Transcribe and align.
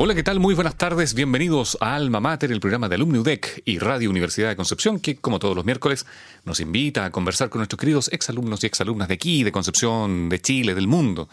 Hola, 0.00 0.14
¿qué 0.14 0.22
tal? 0.22 0.38
Muy 0.38 0.54
buenas 0.54 0.76
tardes. 0.76 1.12
Bienvenidos 1.12 1.76
a 1.80 1.96
Alma 1.96 2.20
Mater, 2.20 2.52
el 2.52 2.60
programa 2.60 2.88
de 2.88 2.94
Alumni 2.94 3.18
UDEC 3.18 3.62
y 3.64 3.80
Radio 3.80 4.10
Universidad 4.10 4.48
de 4.48 4.54
Concepción, 4.54 5.00
que 5.00 5.16
como 5.16 5.40
todos 5.40 5.56
los 5.56 5.64
miércoles 5.64 6.06
nos 6.44 6.60
invita 6.60 7.04
a 7.04 7.10
conversar 7.10 7.50
con 7.50 7.58
nuestros 7.58 7.80
queridos 7.80 8.08
exalumnos 8.12 8.62
y 8.62 8.68
exalumnas 8.68 9.08
de 9.08 9.14
aquí, 9.14 9.42
de 9.42 9.50
Concepción, 9.50 10.28
de 10.28 10.40
Chile, 10.40 10.76
del 10.76 10.86
mundo. 10.86 11.28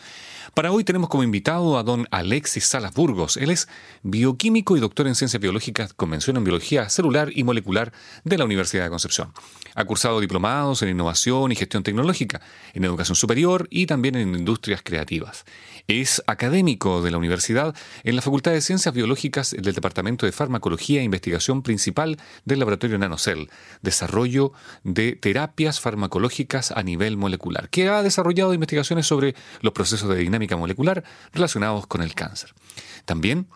Para 0.54 0.72
hoy 0.72 0.84
tenemos 0.84 1.09
como 1.09 1.23
invitado 1.23 1.77
a 1.77 1.84
don 1.84 2.08
Alexis 2.12 2.66
Salas 2.66 2.94
Burgos. 2.94 3.38
Él 3.38 3.49
es 3.49 3.67
bioquímico 4.03 4.77
y 4.77 4.80
doctor 4.80 5.08
en 5.08 5.16
ciencias 5.16 5.41
biológicas 5.41 5.94
con 5.94 6.09
mención 6.09 6.38
en 6.38 6.44
biología 6.44 6.88
celular 6.90 7.30
y 7.34 7.44
molecular 7.44 7.91
de 8.23 8.38
la 8.38 8.45
Universidad 8.45 8.84
de 8.84 8.89
Concepción. 8.89 9.34
Ha 9.73 9.86
cursado 9.86 10.20
diplomados 10.20 10.81
en 10.81 10.89
innovación 10.89 11.52
y 11.52 11.55
gestión 11.55 11.84
tecnológica, 11.84 12.41
en 12.73 12.86
educación 12.86 13.16
superior 13.16 13.67
y 13.70 13.88
también 13.88 14.16
en 14.16 14.36
industrias 14.36 14.81
creativas. 14.83 15.45
Es 15.88 16.23
académico 16.28 17.02
de 17.02 17.11
la 17.11 17.17
universidad 17.17 17.75
en 18.03 18.16
la 18.16 18.22
Facultad 18.22 18.52
de 18.52 18.61
Ciencias 18.61 18.94
Biológicas 18.94 19.52
del 19.52 19.73
Departamento 19.73 20.25
de 20.25 20.31
Farmacología 20.31 21.02
e 21.02 21.03
Investigación 21.03 21.64
Principal 21.64 22.17
del 22.45 22.59
Laboratorio 22.59 22.98
Nanocell, 22.98 23.50
desarrollo 23.81 24.53
de 24.83 25.14
terapias 25.14 25.80
farmacológicas 25.80 26.72
a 26.72 26.83
nivel 26.83 27.17
molecular, 27.17 27.70
que 27.70 27.89
ha 27.89 28.03
desarrollado 28.03 28.53
investigaciones 28.53 29.08
sobre 29.08 29.36
los 29.61 29.73
procesos 29.73 30.09
de 30.09 30.23
dinámica 30.36 30.58
molecular 30.58 31.03
relacionados 31.33 31.88
con 31.88 32.02
el 32.02 32.14
cáncer. 32.14 32.53
También 33.05 33.47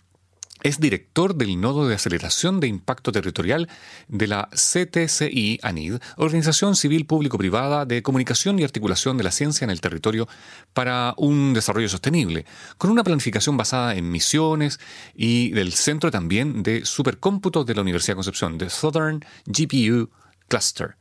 es 0.62 0.80
director 0.80 1.36
del 1.36 1.60
Nodo 1.62 1.88
de 1.88 1.96
Aceleración 1.96 2.60
de 2.60 2.68
Impacto 2.68 3.14
Territorial 3.14 3.70
de 4.10 4.28
la 4.28 4.50
CTCI 4.52 5.60
ANID, 5.64 6.00
Organización 6.18 6.76
Civil 6.76 7.06
Público-Privada 7.06 7.86
de 7.86 8.04
Comunicación 8.04 8.60
y 8.60 8.64
Articulación 8.64 9.18
de 9.18 9.24
la 9.24 9.32
Ciencia 9.32 9.64
en 9.64 9.72
el 9.72 9.80
Territorio 9.80 10.28
para 10.74 11.14
un 11.16 11.54
Desarrollo 11.54 11.88
Sostenible, 11.88 12.46
con 12.78 12.92
una 12.92 13.06
planificación 13.06 13.56
basada 13.56 13.96
en 13.96 14.12
misiones 14.12 14.80
y 15.16 15.52
del 15.52 15.72
Centro 15.72 16.12
también 16.12 16.62
de 16.62 16.84
Supercómputo 16.84 17.64
de 17.64 17.76
la 17.76 17.82
Universidad 17.82 18.14
de 18.14 18.18
Concepción, 18.18 18.58
de 18.58 18.70
Southern 18.70 19.24
GPU 19.46 20.10
Cluster. 20.50 20.99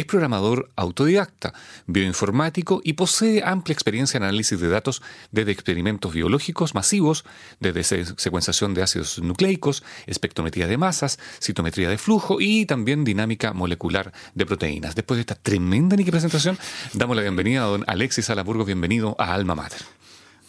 Es 0.00 0.06
programador 0.06 0.70
autodidacta, 0.76 1.52
bioinformático 1.86 2.80
y 2.82 2.94
posee 2.94 3.42
amplia 3.44 3.74
experiencia 3.74 4.16
en 4.16 4.22
análisis 4.22 4.58
de 4.58 4.70
datos 4.70 5.02
desde 5.30 5.52
experimentos 5.52 6.14
biológicos 6.14 6.74
masivos, 6.74 7.26
desde 7.60 8.06
secuenciación 8.16 8.72
de 8.72 8.82
ácidos 8.82 9.18
nucleicos, 9.18 9.82
espectrometría 10.06 10.68
de 10.68 10.78
masas, 10.78 11.18
citometría 11.38 11.90
de 11.90 11.98
flujo 11.98 12.38
y 12.40 12.64
también 12.64 13.04
dinámica 13.04 13.52
molecular 13.52 14.10
de 14.34 14.46
proteínas. 14.46 14.94
Después 14.94 15.16
de 15.18 15.20
esta 15.20 15.34
tremenda 15.34 15.98
presentación, 15.98 16.58
damos 16.94 17.14
la 17.14 17.20
bienvenida 17.20 17.64
a 17.64 17.66
don 17.66 17.84
Alexis 17.86 18.30
Alaburgo. 18.30 18.64
Bienvenido 18.64 19.16
a 19.18 19.34
Alma 19.34 19.54
Mater. 19.54 19.82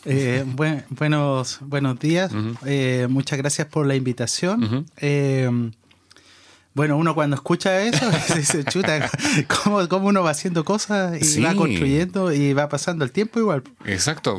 Eh, 0.05 0.45
buenos, 0.47 1.59
buenos 1.59 1.99
días. 1.99 2.31
Eh, 2.65 3.07
muchas 3.09 3.37
gracias 3.37 3.67
por 3.67 3.85
la 3.85 3.95
invitación. 3.95 4.85
Bueno, 6.73 6.95
uno 6.95 7.13
cuando 7.13 7.35
escucha 7.35 7.81
eso 7.81 8.09
dice, 8.35 8.63
chuta, 8.63 9.09
¿cómo, 9.47 9.87
¿cómo, 9.89 10.07
uno 10.07 10.23
va 10.23 10.31
haciendo 10.31 10.63
cosas 10.63 11.21
y 11.21 11.41
va 11.41 11.53
construyendo 11.53 12.31
y 12.31 12.53
va 12.53 12.69
pasando 12.69 13.03
el 13.03 13.11
tiempo 13.11 13.39
igual? 13.39 13.63
Exacto, 13.85 14.37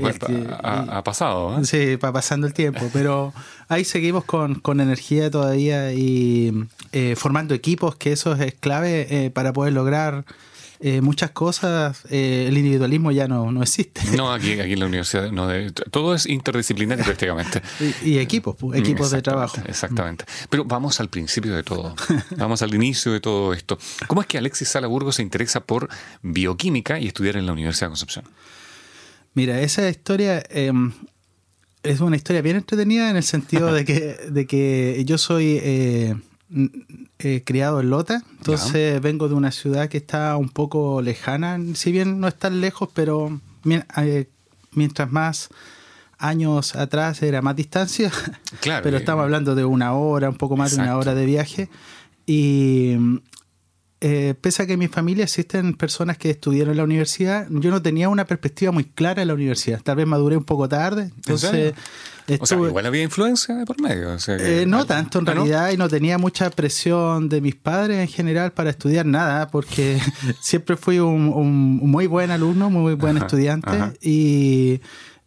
ha, 0.62 1.04
pasado. 1.04 1.60
¿eh? 1.60 1.64
Sí, 1.64 1.96
va 1.96 2.12
pasando 2.12 2.46
el 2.46 2.54
tiempo, 2.54 2.88
pero 2.92 3.34
ahí 3.68 3.84
seguimos 3.84 4.24
con, 4.24 4.56
con 4.56 4.80
energía 4.80 5.30
todavía 5.30 5.92
y 5.92 6.66
eh, 6.92 7.16
formando 7.16 7.54
equipos, 7.54 7.96
que 7.96 8.12
eso 8.12 8.34
es 8.34 8.54
clave 8.54 9.06
eh, 9.10 9.30
para 9.30 9.52
poder 9.52 9.74
lograr 9.74 10.24
eh, 10.84 11.00
muchas 11.00 11.30
cosas, 11.30 12.02
eh, 12.10 12.46
el 12.48 12.58
individualismo 12.58 13.12
ya 13.12 13.28
no, 13.28 13.52
no 13.52 13.62
existe. 13.62 14.00
No, 14.16 14.32
aquí, 14.32 14.58
aquí 14.58 14.72
en 14.72 14.80
la 14.80 14.86
universidad 14.86 15.30
no, 15.30 15.48
todo 15.92 16.12
es 16.12 16.26
interdisciplinario 16.26 17.04
prácticamente. 17.04 17.62
y, 18.04 18.18
equipos, 18.18 18.56
equipos 18.74 19.12
de 19.12 19.22
trabajo. 19.22 19.58
Exactamente. 19.64 20.24
Pero 20.50 20.64
vamos 20.64 20.98
al 20.98 21.08
principio 21.08 21.54
de 21.54 21.62
todo. 21.62 21.94
Vamos 22.36 22.62
al 22.62 22.74
inicio 22.74 23.12
de 23.12 23.20
todo 23.20 23.52
esto. 23.52 23.78
¿Cómo 24.08 24.22
es 24.22 24.26
que 24.26 24.38
Alexis 24.38 24.70
Salaburgo 24.70 25.12
se 25.12 25.22
interesa 25.22 25.60
por 25.60 25.88
bioquímica 26.20 26.98
y 26.98 27.06
estudiar 27.06 27.36
en 27.36 27.46
la 27.46 27.52
Universidad 27.52 27.86
de 27.86 27.90
Concepción? 27.90 28.24
Mira, 29.34 29.60
esa 29.60 29.88
historia 29.88 30.42
em, 30.50 30.92
es 31.84 32.00
una 32.00 32.16
historia 32.16 32.42
bien 32.42 32.56
entretenida 32.56 33.08
en 33.08 33.14
el 33.14 33.22
sentido 33.22 33.72
de 33.72 33.84
que, 33.84 34.16
de 34.28 34.46
que 34.48 35.00
yo 35.06 35.16
soy 35.16 35.60
eh, 37.18 37.42
criado 37.44 37.80
en 37.80 37.90
Lota, 37.90 38.22
entonces 38.38 39.00
vengo 39.00 39.28
de 39.28 39.34
una 39.34 39.52
ciudad 39.52 39.88
que 39.88 39.98
está 39.98 40.36
un 40.36 40.48
poco 40.48 41.00
lejana, 41.02 41.58
si 41.74 41.92
bien 41.92 42.20
no 42.20 42.28
es 42.28 42.34
tan 42.34 42.60
lejos, 42.60 42.88
pero 42.92 43.40
eh, 43.96 44.28
mientras 44.72 45.10
más 45.10 45.48
años 46.18 46.76
atrás 46.76 47.22
era 47.22 47.42
más 47.42 47.56
distancia, 47.56 48.12
claro, 48.60 48.82
pero 48.84 48.96
estamos 48.96 49.22
hablando 49.22 49.54
de 49.54 49.64
una 49.64 49.94
hora, 49.94 50.28
un 50.28 50.36
poco 50.36 50.56
más 50.56 50.76
de 50.76 50.82
una 50.82 50.96
hora 50.96 51.14
de 51.14 51.26
viaje. 51.26 51.68
Y 52.24 52.96
eh, 54.04 54.34
pese 54.40 54.64
a 54.64 54.66
que 54.66 54.72
en 54.72 54.80
mi 54.80 54.88
familia 54.88 55.22
existen 55.22 55.74
personas 55.74 56.18
que 56.18 56.28
estudiaron 56.28 56.72
en 56.72 56.78
la 56.78 56.82
universidad, 56.82 57.46
yo 57.48 57.70
no 57.70 57.80
tenía 57.80 58.08
una 58.08 58.24
perspectiva 58.24 58.72
muy 58.72 58.82
clara 58.82 59.22
en 59.22 59.28
la 59.28 59.34
universidad. 59.34 59.80
Tal 59.80 59.94
vez 59.94 60.08
maduré 60.08 60.36
un 60.36 60.42
poco 60.42 60.68
tarde. 60.68 61.12
Entonces, 61.14 61.74
o 62.40 62.46
sea, 62.46 62.58
igual 62.58 62.84
había 62.84 63.04
influencia 63.04 63.64
por 63.64 63.80
medio. 63.80 64.16
Eh, 64.26 64.64
no 64.66 64.86
tanto 64.86 65.20
en 65.20 65.26
realidad 65.26 65.70
y 65.70 65.76
no 65.76 65.88
tenía 65.88 66.18
mucha 66.18 66.50
presión 66.50 67.28
de 67.28 67.40
mis 67.40 67.54
padres 67.54 68.00
en 68.00 68.08
general 68.08 68.50
para 68.50 68.70
estudiar 68.70 69.06
nada 69.06 69.46
porque 69.46 70.00
siempre 70.40 70.76
fui 70.76 70.98
un, 70.98 71.76
muy 71.76 72.08
buen 72.08 72.32
alumno, 72.32 72.70
muy 72.70 72.94
buen 72.94 73.18
estudiante 73.18 73.70
y 74.00 74.80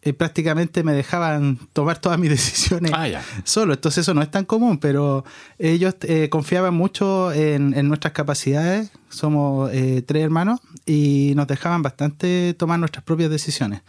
eh, 0.06 0.12
prácticamente 0.12 0.82
me 0.84 0.92
dejaban 0.92 1.58
tomar 1.72 1.98
todas 1.98 2.18
mis 2.18 2.30
decisiones 2.38 2.92
ah, 2.94 3.06
solo. 3.44 3.74
Entonces 3.74 4.02
eso 4.02 4.14
no 4.14 4.22
es 4.22 4.30
tan 4.30 4.44
común, 4.44 4.78
pero 4.78 5.24
ellos 5.58 5.96
eh, 6.02 6.28
confiaban 6.28 6.74
mucho 6.74 7.32
en, 7.32 7.88
nuestras 7.88 8.12
capacidades. 8.12 8.90
Somos 9.08 9.70
tres 9.70 10.22
hermanos 10.22 10.60
y 10.84 11.32
nos 11.36 11.46
dejaban 11.46 11.82
bastante 11.82 12.54
tomar 12.54 12.78
nuestras 12.78 13.04
propias 13.04 13.30
decisiones. 13.30 13.82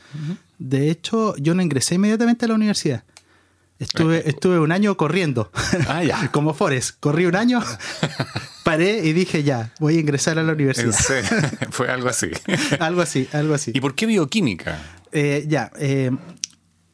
De 0.57 0.89
hecho, 0.89 1.35
yo 1.37 1.53
no 1.53 1.61
ingresé 1.61 1.95
inmediatamente 1.95 2.45
a 2.45 2.47
la 2.47 2.55
universidad. 2.55 3.03
Estuve, 3.79 4.27
estuve 4.27 4.59
un 4.59 4.71
año 4.71 4.97
corriendo, 4.97 5.51
ah, 5.87 6.03
ya. 6.03 6.29
como 6.31 6.53
Forrest. 6.53 6.97
Corrí 6.99 7.25
un 7.25 7.35
año, 7.35 7.61
paré 8.63 9.05
y 9.05 9.13
dije 9.13 9.43
ya, 9.43 9.73
voy 9.79 9.97
a 9.97 9.99
ingresar 9.99 10.39
a 10.39 10.43
la 10.43 10.53
universidad. 10.53 10.95
Fue 11.69 11.89
algo 11.89 12.09
así. 12.09 12.31
algo 12.79 13.01
así, 13.01 13.27
algo 13.33 13.53
así. 13.53 13.71
¿Y 13.73 13.81
por 13.81 13.93
qué 13.93 14.07
bioquímica? 14.07 14.81
Eh, 15.11 15.45
ya, 15.47 15.71
eh, 15.79 16.11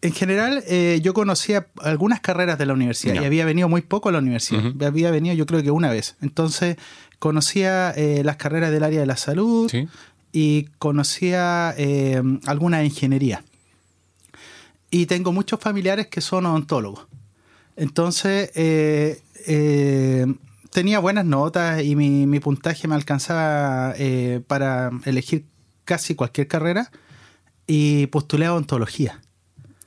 en 0.01 0.11
general 0.11 0.63
eh, 0.67 0.99
yo 1.01 1.13
conocía 1.13 1.67
algunas 1.81 2.19
carreras 2.19 2.57
de 2.57 2.65
la 2.65 2.73
universidad 2.73 3.15
y 3.15 3.25
había 3.25 3.45
venido 3.45 3.69
muy 3.69 3.81
poco 3.81 4.09
a 4.09 4.11
la 4.11 4.19
universidad. 4.19 4.61
Había 4.85 5.09
venido 5.11 5.33
yo 5.35 5.45
creo 5.45 5.63
que 5.63 5.71
una 5.71 5.89
vez. 5.89 6.17
Entonces 6.21 6.75
conocía 7.19 7.95
las 7.95 8.35
carreras 8.35 8.71
del 8.71 8.83
área 8.83 8.99
de 8.99 9.05
la 9.05 9.15
salud 9.15 9.71
y 10.33 10.65
conocía 10.77 11.73
alguna 12.45 12.83
ingeniería 12.83 13.45
y 14.93 15.07
tengo 15.07 15.31
muchos 15.31 15.59
familiares 15.59 16.05
que 16.05 16.21
son 16.21 16.45
odontólogos. 16.45 17.07
Entonces, 17.75 18.51
eh, 18.53 19.23
eh, 19.47 20.31
tenía 20.69 20.99
buenas 20.99 21.25
notas 21.25 21.81
y 21.81 21.95
mi, 21.95 22.39
puntaje 22.39 22.87
me 22.87 22.93
alcanzaba 22.93 23.95
eh, 23.97 24.41
para 24.45 24.91
elegir 25.05 25.47
casi 25.83 26.13
cualquier 26.13 26.47
carrera 26.47 26.91
y 27.65 28.05
postulé 28.07 28.45
a 28.45 28.53
odontología. 28.53 29.19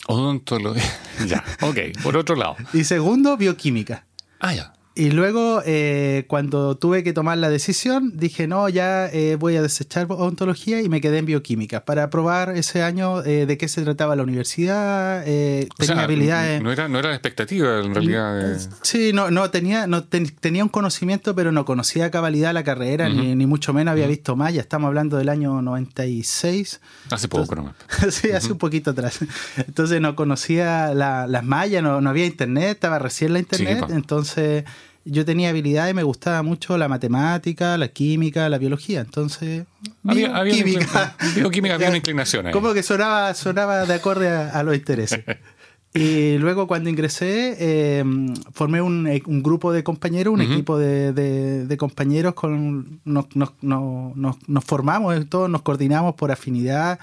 Odontología, 0.09 0.83
ya, 1.29 1.45
ok, 1.61 2.03
por 2.03 2.17
otro 2.17 2.35
lado. 2.35 2.57
Y 2.73 2.83
segundo, 2.83 3.37
bioquímica. 3.37 4.07
Ah, 4.41 4.55
ya. 4.55 4.73
Y 4.99 5.11
luego, 5.11 5.61
eh, 5.67 6.25
cuando 6.27 6.79
tuve 6.79 7.05
que 7.05 7.13
tomar 7.13 7.37
la 7.37 7.51
decisión, 7.51 8.13
dije, 8.15 8.47
no, 8.47 8.67
ya 8.71 9.09
eh, 9.09 9.37
voy 9.37 9.55
a 9.57 9.61
desechar 9.61 10.07
ontología 10.09 10.81
y 10.81 10.89
me 10.89 11.03
quedé 11.03 11.19
en 11.19 11.27
bioquímica 11.27 11.85
para 11.85 12.09
probar 12.09 12.57
ese 12.57 12.83
año 12.83 13.23
eh, 13.23 13.45
de 13.45 13.59
qué 13.59 13.69
se 13.69 13.83
trataba 13.83 14.17
la 14.17 14.23
universidad. 14.23 15.23
tenía 15.23 16.03
habilidades. 16.03 16.63
No 16.63 16.73
era, 16.73 16.89
no 16.89 16.99
era 16.99 17.11
la 17.11 17.15
expectativa, 17.15 17.81
en 17.81 17.95
realidad. 17.95 18.59
Sí, 18.81 19.13
no, 19.13 19.31
no, 19.31 19.51
tenía, 19.51 19.87
no 19.87 20.05
tenía 20.05 20.65
un 20.65 20.71
conocimiento, 20.71 21.35
pero 21.35 21.53
no 21.53 21.67
conocía 21.67 22.07
a 22.07 22.11
cabalidad 22.11 22.55
la 22.55 22.65
carrera, 22.65 23.11
ni, 23.11 23.37
ni, 23.37 23.45
mucho 23.45 23.75
menos 23.75 23.93
había 23.93 24.07
visto 24.07 24.35
más. 24.35 24.55
Ya 24.55 24.63
estamos 24.63 24.89
hablando 24.89 25.19
del 25.19 25.29
año 25.29 25.61
96. 25.61 26.81
Hace 27.11 27.29
poco, 27.29 27.55
¿no? 27.55 27.75
sí, 28.11 28.31
hace 28.31 28.51
un 28.51 28.59
poquito 28.59 28.93
atrás. 28.93 29.19
Entonces 29.59 30.01
no 30.01 30.17
conocía 30.17 30.95
las 30.95 31.45
mallas, 31.45 31.83
no, 31.83 32.01
no 32.01 32.09
había 32.09 32.25
internet, 32.25 32.77
estaba 32.77 32.99
recién 32.99 33.35
la 33.35 33.41
internet. 33.41 33.85
entonces 33.91 34.65
yo 35.07 35.25
tenía 35.25 35.51
habilidades, 35.51 35.95
me 35.95 36.03
gustaba 36.03 36.43
mucho 36.43 36.77
la 36.77 36.89
matemática, 36.89 37.79
la 37.79 37.89
química, 37.89 38.49
la 38.49 38.59
biología. 38.59 39.01
Entonces, 39.01 39.65
había, 40.05 40.43
bioquímica. 40.43 41.17
bioquímica 41.37 41.75
había 41.77 41.89
una 41.89 41.99
inclinación 41.99 42.47
ahí. 42.49 42.53
Como 42.53 42.75
que 42.75 42.83
sonaba, 42.83 43.33
sonaba 43.35 43.87
de 43.87 43.95
acorde 43.95 44.29
a, 44.29 44.63
los 44.63 44.75
intereses. 44.75 45.25
Y 45.95 46.37
luego 46.37 46.67
cuando 46.67 46.91
ingresé, 46.91 48.01
em, 48.01 48.35
formé 48.53 48.83
un, 48.83 49.09
un, 49.25 49.43
grupo 49.43 49.73
de 49.73 49.83
compañeros, 49.83 50.35
un 50.35 50.43
equipo 50.43 50.77
de, 50.77 51.15
de, 51.15 51.77
compañeros, 51.79 52.35
con 52.35 53.01
nos, 53.07 53.35
nos, 53.35 53.53
nos, 53.63 54.15
nos, 54.47 54.65
formamos, 54.65 55.27
todos 55.31 55.49
nos 55.49 55.63
coordinamos 55.63 56.15
por 56.15 56.31
afinidad 56.31 56.99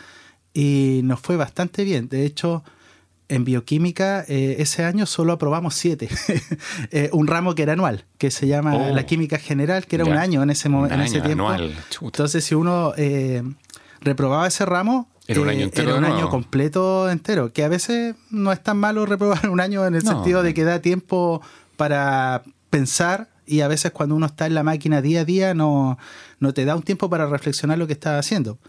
y 0.53 1.01
nos 1.05 1.19
fue 1.21 1.37
bastante 1.37 1.83
bien. 1.83 2.07
De 2.07 2.23
hecho, 2.23 2.63
en 3.33 3.45
bioquímica 3.45 4.23
eh, 4.27 4.57
ese 4.59 4.83
año 4.83 5.05
solo 5.05 5.33
aprobamos 5.33 5.75
siete. 5.75 6.09
Eh, 6.91 7.09
un 7.11 7.27
ramo 7.27 7.55
que 7.55 7.63
era 7.63 7.73
anual, 7.73 8.05
que 8.17 8.29
se 8.29 8.47
llama 8.47 8.75
oh. 8.75 8.93
la 8.93 9.05
química 9.05 9.37
general, 9.37 9.85
que 9.85 9.95
era 9.95 10.05
un 10.05 10.13
año 10.13 10.43
en 10.43 10.49
ese, 10.49 10.67
en 10.67 11.01
ese 11.01 11.21
tiempo. 11.21 11.47
Entonces, 12.01 12.43
si 12.43 12.55
uno 12.55 12.93
eh, 12.97 13.41
reprobaba 14.01 14.47
ese 14.47 14.65
ramo, 14.65 15.09
era 15.27 15.41
un 15.41 15.49
año 15.49 15.63
entero. 15.63 15.89
Era 15.89 15.99
un 15.99 16.05
año 16.05 16.29
completo 16.29 17.09
entero, 17.09 17.51
que 17.51 17.63
a 17.63 17.67
veces 17.67 18.15
no 18.29 18.51
es 18.51 18.61
tan 18.61 18.77
malo 18.77 19.05
reprobar 19.05 19.49
un 19.49 19.59
año 19.59 19.85
en 19.85 19.95
el 19.95 20.03
sentido 20.03 20.43
de 20.43 20.53
que 20.53 20.63
da 20.63 20.79
tiempo 20.79 21.41
para 21.77 22.43
pensar 22.69 23.29
y 23.45 23.61
a 23.61 23.67
veces 23.67 23.91
cuando 23.91 24.15
uno 24.15 24.25
está 24.25 24.45
en 24.45 24.53
la 24.53 24.63
máquina 24.63 25.01
día 25.01 25.21
a 25.21 25.25
día 25.25 25.53
no, 25.53 25.97
no 26.39 26.53
te 26.53 26.65
da 26.65 26.75
un 26.75 26.83
tiempo 26.83 27.09
para 27.09 27.25
reflexionar 27.27 27.77
lo 27.77 27.87
que 27.87 27.93
estás 27.93 28.19
haciendo. 28.19 28.59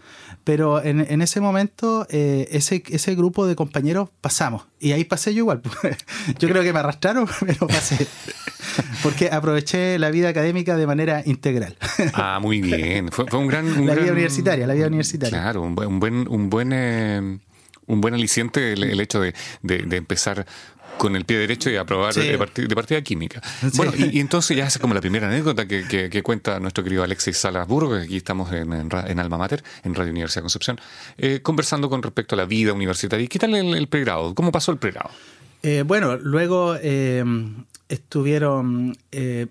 Pero 0.43 0.83
en, 0.83 1.01
en 1.01 1.21
ese 1.21 1.41
momento, 1.41 2.07
eh, 2.09 2.47
ese, 2.51 2.83
ese 2.89 3.15
grupo 3.15 3.47
de 3.47 3.55
compañeros 3.55 4.09
pasamos. 4.21 4.65
Y 4.79 4.91
ahí 4.91 5.03
pasé 5.03 5.33
yo 5.33 5.39
igual. 5.39 5.61
yo 6.39 6.47
creo 6.47 6.63
que 6.63 6.71
me 6.71 6.79
arrastraron, 6.79 7.27
pero 7.45 7.67
pasé. 7.67 8.07
Porque 9.03 9.29
aproveché 9.31 9.97
la 9.99 10.11
vida 10.11 10.29
académica 10.29 10.77
de 10.77 10.87
manera 10.87 11.23
integral. 11.25 11.77
ah, 12.13 12.39
muy 12.41 12.61
bien. 12.61 13.09
Fue, 13.11 13.25
un 13.33 13.47
gran... 13.47 13.85
la 13.85 13.95
vida 13.95 14.11
universitaria, 14.11 14.67
la 14.67 14.73
vida 14.73 14.87
universitaria. 14.87 15.37
Claro, 15.37 15.61
un 15.63 15.75
buen... 15.75 15.87
Un 15.87 15.99
buen, 15.99 16.27
un 16.27 16.49
buen 16.49 16.71
eh, 16.73 17.39
un 17.87 18.01
buen 18.01 18.13
aliciente 18.13 18.73
el, 18.73 18.99
hecho 18.99 19.19
de, 19.19 19.33
de, 19.61 19.97
empezar 19.97 20.45
con 20.97 21.15
el 21.15 21.25
pie 21.25 21.37
derecho 21.37 21.69
y 21.69 21.75
aprobar 21.75 22.13
de, 22.13 22.37
partida, 22.37 23.01
química. 23.01 23.41
Bueno, 23.75 23.93
y, 23.95 24.19
entonces 24.19 24.57
ya 24.57 24.65
es 24.65 24.77
como 24.77 24.93
la 24.93 25.01
primera 25.01 25.27
anécdota 25.27 25.67
que, 25.67 26.21
cuenta 26.23 26.59
nuestro 26.59 26.83
querido 26.83 27.03
Alexis 27.03 27.37
Salasburgo, 27.37 27.91
que 27.95 28.03
aquí 28.03 28.17
estamos 28.17 28.51
en, 28.51 28.73
en, 28.73 29.19
Alma 29.19 29.37
Mater, 29.37 29.63
en 29.83 29.93
Radio 29.93 30.11
Universidad 30.11 30.41
de 30.41 30.43
Concepción, 30.43 30.79
eh, 31.17 31.39
conversando 31.41 31.89
con 31.89 32.01
respecto 32.01 32.35
a 32.35 32.37
la 32.37 32.45
vida 32.45 32.73
universitaria. 32.73 33.23
¿Y 33.23 33.27
qué 33.27 33.39
tal 33.39 33.55
el, 33.55 33.87
pregrado? 33.87 34.33
¿Cómo 34.33 34.51
pasó 34.51 34.71
el 34.71 34.77
pregrado? 34.77 35.09
Eh, 35.63 35.83
bueno, 35.85 36.17
luego 36.17 36.75
eh, 36.81 37.23
estuvieron 37.89 38.97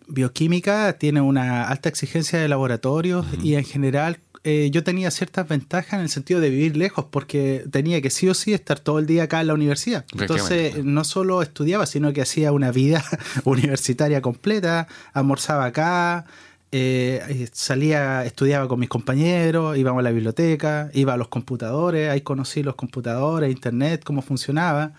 bioquímica, 0.09 0.95
tiene 0.95 1.21
una 1.21 1.69
alta 1.69 1.89
exigencia 1.89 2.39
de 2.39 2.49
laboratorios 2.49 3.27
y 3.43 3.55
en 3.55 3.65
general 3.65 4.19
eh, 4.47 4.69
yo 4.71 4.85
tenía 4.85 5.11
ciertas 5.11 5.49
ventajas 5.49 5.95
en 5.95 6.01
el 6.01 6.11
sentido 6.11 6.39
de 6.39 6.51
vivir 6.51 6.77
lejos, 6.77 7.07
porque 7.11 7.65
tenía 7.71 8.03
que 8.03 8.11
sí 8.11 8.29
o 8.29 8.35
sí 8.35 8.53
estar 8.53 8.79
todo 8.79 8.99
el 8.99 9.07
día 9.07 9.23
acá 9.23 9.41
en 9.41 9.47
la 9.47 9.55
universidad. 9.55 10.05
Entonces, 10.19 10.85
no 10.85 11.03
solo 11.05 11.41
estudiaba, 11.41 11.87
sino 11.87 12.13
que 12.13 12.21
hacía 12.21 12.53
una 12.53 12.71
vida 12.71 13.03
universitaria 13.45 14.21
completa, 14.21 14.87
almorzaba 15.15 15.65
acá, 15.65 16.27
eh, 16.73 17.49
salía, 17.53 18.27
estudiaba 18.27 18.69
con 18.69 18.81
mis 18.81 18.91
compañeros, 18.91 19.79
íbamos 19.79 20.01
a 20.01 20.03
la 20.03 20.11
biblioteca, 20.11 20.91
iba 20.93 21.15
a 21.15 21.17
los 21.17 21.29
computadores, 21.29 22.11
ahí 22.11 22.21
conocí 22.21 22.63
los 22.63 22.75
computadores, 22.75 23.51
internet, 23.51 24.03
cómo 24.05 24.21
funcionaba. 24.21 24.93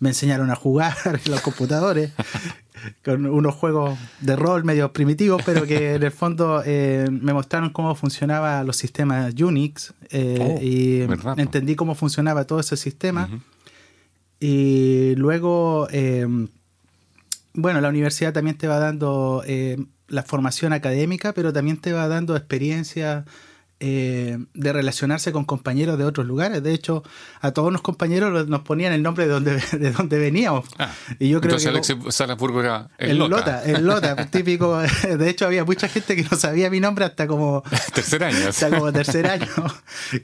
Me 0.00 0.10
enseñaron 0.10 0.50
a 0.50 0.56
jugar 0.56 0.96
en 1.24 1.30
los 1.30 1.40
computadores 1.40 2.10
con 3.04 3.26
unos 3.26 3.54
juegos 3.54 3.98
de 4.20 4.36
rol 4.36 4.64
medio 4.64 4.92
primitivos, 4.92 5.42
pero 5.44 5.64
que 5.66 5.94
en 5.94 6.02
el 6.02 6.10
fondo 6.10 6.62
eh, 6.64 7.06
me 7.10 7.32
mostraron 7.32 7.70
cómo 7.70 7.94
funcionaban 7.94 8.66
los 8.66 8.76
sistemas 8.76 9.34
Unix 9.34 9.94
eh, 10.10 10.38
oh, 10.40 10.62
y 10.62 11.06
entendí 11.40 11.76
cómo 11.76 11.94
funcionaba 11.94 12.44
todo 12.44 12.60
ese 12.60 12.76
sistema. 12.76 13.28
Y 14.38 15.14
luego, 15.16 15.86
eh, 15.92 16.26
bueno, 17.52 17.80
la 17.80 17.88
universidad 17.90 18.32
también 18.32 18.56
te 18.56 18.66
va 18.66 18.78
dando 18.78 19.44
la 20.08 20.22
formación 20.22 20.72
académica, 20.72 21.32
pero 21.32 21.52
también 21.52 21.76
te 21.76 21.92
va 21.92 22.08
dando 22.08 22.36
experiencia 22.36 23.24
eh, 23.82 24.38
de 24.52 24.72
relacionarse 24.74 25.32
con 25.32 25.46
compañeros 25.46 25.96
de 25.96 26.04
otros 26.04 26.26
lugares. 26.26 26.62
De 26.62 26.74
hecho, 26.74 27.02
a 27.40 27.52
todos 27.52 27.72
los 27.72 27.80
compañeros 27.80 28.46
nos 28.46 28.60
ponían 28.60 28.92
el 28.92 29.02
nombre 29.02 29.24
de 29.24 29.32
donde, 29.32 29.52
de 29.72 29.90
donde 29.90 30.18
veníamos. 30.18 30.66
Ah, 30.78 30.92
y 31.18 31.30
yo 31.30 31.40
creo 31.40 31.56
entonces 31.56 31.96
que 31.96 32.12
Salzburgo 32.12 32.60
era 32.60 32.90
el, 32.98 33.16
Lota. 33.16 33.64
El 33.64 33.86
Lota, 33.86 34.26
típico. 34.30 34.78
De 34.78 35.30
hecho, 35.30 35.46
había 35.46 35.64
mucha 35.64 35.88
gente 35.88 36.14
que 36.14 36.24
no 36.30 36.36
sabía 36.36 36.68
mi 36.68 36.78
nombre 36.78 37.06
hasta 37.06 37.26
como... 37.26 37.62
tercer 37.94 38.22
año. 38.22 38.48
Hasta 38.48 38.68
como 38.68 38.92
tercer 38.92 39.26
año. 39.26 39.46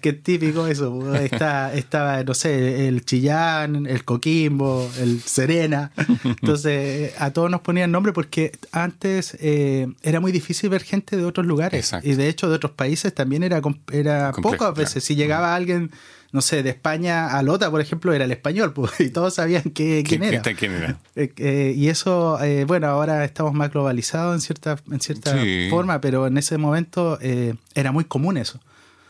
que 0.02 0.12
típico 0.12 0.66
eso. 0.66 1.14
Está, 1.14 1.72
estaba, 1.72 2.22
no 2.24 2.34
sé, 2.34 2.88
el 2.88 3.06
Chillán, 3.06 3.86
el 3.86 4.04
Coquimbo, 4.04 4.90
el 5.00 5.22
Serena. 5.22 5.92
Entonces, 6.24 7.14
a 7.18 7.30
todos 7.30 7.50
nos 7.50 7.62
ponían 7.62 7.90
nombre 7.90 8.12
porque 8.12 8.52
antes 8.72 9.36
eh, 9.40 9.88
era 10.02 10.20
muy 10.20 10.30
difícil 10.30 10.68
ver 10.68 10.82
gente 10.82 11.16
de 11.16 11.24
otros 11.24 11.46
lugares. 11.46 11.92
Y 12.02 12.16
de 12.16 12.28
hecho, 12.28 12.50
de 12.50 12.56
otros 12.56 12.72
países 12.72 13.14
también 13.14 13.45
era, 13.46 13.60
era 13.92 14.32
poco 14.32 14.64
a 14.64 14.72
veces. 14.72 15.02
Si 15.02 15.14
llegaba 15.14 15.54
alguien, 15.54 15.90
no 16.32 16.40
sé, 16.40 16.62
de 16.62 16.70
España 16.70 17.28
a 17.28 17.42
Lota, 17.42 17.70
por 17.70 17.80
ejemplo, 17.80 18.12
era 18.12 18.24
el 18.24 18.32
español, 18.32 18.72
pues, 18.72 18.92
y 19.00 19.10
todos 19.10 19.34
sabían 19.34 19.62
quién, 19.62 20.04
era. 20.22 20.42
quién 20.42 20.72
era. 20.72 20.98
Eh, 21.14 21.32
eh, 21.36 21.74
y 21.76 21.88
eso, 21.88 22.42
eh, 22.42 22.64
bueno, 22.64 22.88
ahora 22.88 23.24
estamos 23.24 23.54
más 23.54 23.72
globalizados 23.72 24.34
en 24.34 24.40
cierta, 24.40 24.76
en 24.90 25.00
cierta 25.00 25.36
forma, 25.70 26.00
pero 26.00 26.26
en 26.26 26.36
ese 26.38 26.58
momento 26.58 27.18
era 27.20 27.92
muy 27.92 28.04
común 28.04 28.36
eso. 28.36 28.60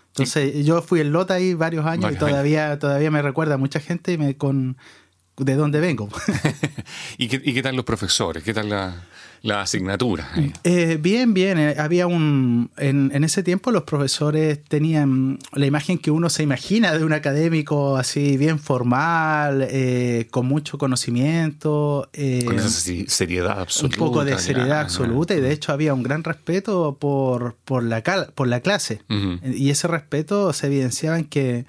Entonces, 0.09 0.65
yo 0.65 0.81
fui 0.81 1.01
en 1.01 1.13
Lota 1.13 1.35
ahí 1.35 1.53
varios 1.53 1.85
años 1.85 2.11
y 2.13 2.17
todavía, 2.17 2.79
todavía 2.79 3.11
me 3.11 3.21
recuerda 3.21 3.59
mucha 3.59 3.81
gente 3.81 4.13
y 4.13 4.19
me, 4.19 4.37
con 4.37 4.79
de 5.37 5.55
dónde 5.55 5.81
vengo. 5.81 6.09
¿Y, 7.19 7.29
qué, 7.29 7.41
¿Y 7.45 7.53
qué 7.53 7.63
tal 7.63 7.77
los 7.77 7.85
profesores? 7.85 8.43
¿Qué 8.43 8.55
tal 8.55 8.71
la, 8.71 9.05
la 9.43 9.63
asignatura. 9.63 10.29
Eh, 10.65 10.99
bien, 11.01 11.35
bien. 11.35 11.59
Eh, 11.59 11.77
había 11.79 12.07
un. 12.07 12.71
En, 12.77 13.11
en, 13.15 13.25
ese 13.25 13.43
tiempo 13.43 13.71
los 13.71 13.85
profesores 13.85 14.63
tenían 14.65 15.39
la 15.53 15.67
imagen 15.67 15.99
que 15.99 16.11
uno 16.11 16.29
se 16.31 16.43
imagina 16.43 16.97
de 16.97 17.05
un 17.05 17.13
académico 17.13 17.97
así 17.97 18.37
bien 18.37 18.59
formal, 18.59 19.67
eh, 19.71 20.27
con 20.31 20.47
mucho 20.47 20.79
conocimiento. 20.79 22.09
con 22.13 22.59
esa 22.59 22.69
seriedad 23.09 23.61
absoluta. 23.61 23.97
Un 23.97 24.07
poco 24.07 24.25
de 24.25 24.39
seriedad 24.39 24.81
absoluta. 24.81 25.35
Y 25.35 25.41
de 25.41 25.53
hecho 25.53 25.73
había 25.73 25.95
un 25.95 26.03
gran 26.03 26.25
respeto 26.25 26.97
por, 26.99 27.57
por, 27.65 27.83
la, 27.83 28.03
por 28.35 28.49
la 28.49 28.61
clase. 28.61 29.03
Y 29.43 29.71
ese 29.71 29.89
respeto 29.89 30.53
se 30.53 30.67
evidenciaba 30.67 31.19
en 31.19 31.25
que. 31.25 31.67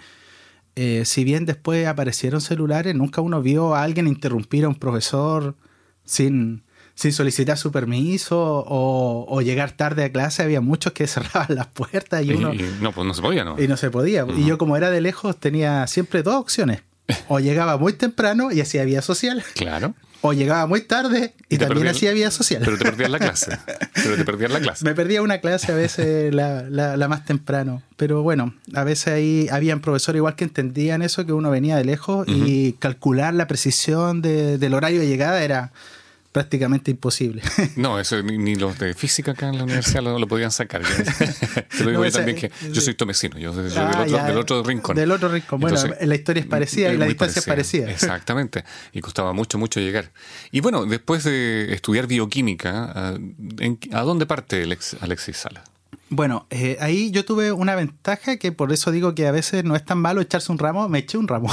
si 1.03 1.23
bien 1.23 1.45
después 1.45 1.87
aparecieron 1.87 2.41
celulares, 2.41 2.95
nunca 2.95 3.21
uno 3.21 3.41
vio 3.41 3.75
a 3.75 3.83
alguien 3.83 4.07
interrumpir 4.07 4.65
a 4.65 4.69
un 4.69 4.75
profesor 4.75 5.55
sin, 6.07 6.63
sin 6.97 7.13
solicitar 7.13 7.59
su 7.59 7.71
permiso 7.71 8.65
o, 8.67 9.41
llegar 9.41 9.71
tarde 9.71 10.03
a 10.03 10.11
clase, 10.11 10.41
había 10.41 10.61
muchos 10.61 10.93
que 10.93 11.05
cerraban 11.07 11.55
las 11.55 11.67
puertas 11.67 12.25
y, 12.25 12.31
uno... 12.33 12.51
no, 12.81 12.91
pues 12.91 13.07
no 13.07 13.13
se 13.13 13.21
podía, 13.21 13.45
¿no? 13.45 13.61
Y 13.61 13.67
no 13.67 13.77
se 13.77 13.91
podía. 13.91 14.25
Y 14.35 14.45
yo 14.45 14.57
como 14.57 14.75
era 14.75 14.89
de 14.89 14.99
lejos 14.99 15.37
tenía 15.37 15.85
siempre 15.87 16.23
dos 16.23 16.35
opciones. 16.35 16.81
O 17.27 17.39
llegaba 17.39 17.77
muy 17.77 17.93
temprano 17.93 18.51
y 18.51 18.61
hacía 18.61 18.83
vía 18.83 19.03
social. 19.03 19.43
Claro. 19.53 19.93
O 20.21 20.33
llegaba 20.33 20.65
muy 20.65 20.81
tarde 20.81 21.35
y, 21.47 21.59
también 21.59 21.87
hacía 21.87 22.11
vía 22.13 22.31
social. 22.31 22.63
Pero 22.65 22.79
te 22.79 22.85
perdías 22.85 23.11
la 23.11 23.19
clase. 23.19 23.59
Pero 23.93 24.15
te 24.15 24.25
perdías 24.25 24.51
la 24.51 24.59
clase. 24.59 24.83
Me 24.83 24.95
perdía 24.95 25.21
una 25.21 25.37
clase 25.37 25.71
a 25.71 25.75
veces 25.75 26.33
la, 26.33 27.05
más 27.07 27.25
temprano. 27.25 27.83
Pero 27.95 28.23
bueno, 28.23 28.55
a 28.73 28.83
veces 28.83 29.13
ahí 29.13 29.47
habían 29.51 29.81
profesores 29.81 30.17
igual 30.17 30.35
que 30.35 30.45
entendían 30.45 31.03
eso, 31.03 31.27
que 31.27 31.33
uno 31.33 31.51
venía 31.51 31.77
de 31.77 31.85
lejos 31.85 32.27
y 32.27 32.73
calcular 32.73 33.35
la 33.35 33.45
precisión 33.45 34.23
del 34.23 34.73
horario 34.73 34.99
de 34.99 35.07
llegada 35.07 35.43
era 35.43 35.71
prácticamente 36.37 36.91
imposible. 36.91 37.41
No, 37.75 37.99
eso 37.99 38.21
ni, 38.21 38.55
los 38.55 38.77
de 38.79 38.93
física 38.93 39.31
acá 39.31 39.49
en 39.49 39.57
la 39.57 39.63
universidad 39.63 40.03
lo, 40.03 40.19
lo 40.19 40.27
podían 40.27 40.51
sacar. 40.51 40.81
Te 40.83 41.83
lo 41.83 41.89
digo 41.89 42.05
yo 42.05 42.11
también 42.19 42.37
que 42.37 42.51
yo 42.71 42.81
soy 42.81 42.93
tomecino, 42.93 43.37
yo, 43.37 43.53
soy 43.53 43.71
ah, 43.75 44.05
del, 44.05 44.37
otro, 44.37 44.63
rincón. 44.63 44.95
Del 44.95 45.11
otro 45.11 45.29
rincón. 45.29 45.59
Bueno, 45.59 45.77
la 45.99 46.15
historia 46.15 46.41
es 46.41 46.47
parecida 46.47 46.93
y 46.93 46.97
la 46.97 47.05
distancia 47.05 47.39
es 47.39 47.45
parecida. 47.45 47.89
Exactamente. 47.97 48.63
Y 48.93 49.01
costaba 49.01 49.33
mucho, 49.33 49.57
mucho 49.57 49.79
llegar. 49.79 50.11
Y 50.51 50.59
bueno, 50.59 50.85
después 50.85 51.23
de 51.23 51.73
estudiar 51.73 52.07
bioquímica, 52.07 52.91
¿a, 52.93 53.17
¿a 53.93 54.01
dónde 54.01 54.25
parte 54.25 54.63
Alexis 55.01 55.37
Sala? 55.37 55.63
Bueno, 56.09 56.47
eh, 56.51 56.77
ahí 56.79 57.11
yo 57.11 57.25
tuve 57.25 57.51
una 57.51 57.75
ventaja 57.75 58.37
que 58.37 58.51
por 58.51 58.71
eso 58.71 58.91
digo 58.91 59.13
que 59.13 59.27
a 59.27 59.31
veces 59.31 59.63
no 59.63 59.75
es 59.75 59.83
tan 59.83 59.99
malo 59.99 60.21
echarse 60.21 60.51
un 60.51 60.59
ramo, 60.59 60.87
me 60.87 60.99
eché 60.99 61.17
un 61.17 61.27
ramo. 61.27 61.49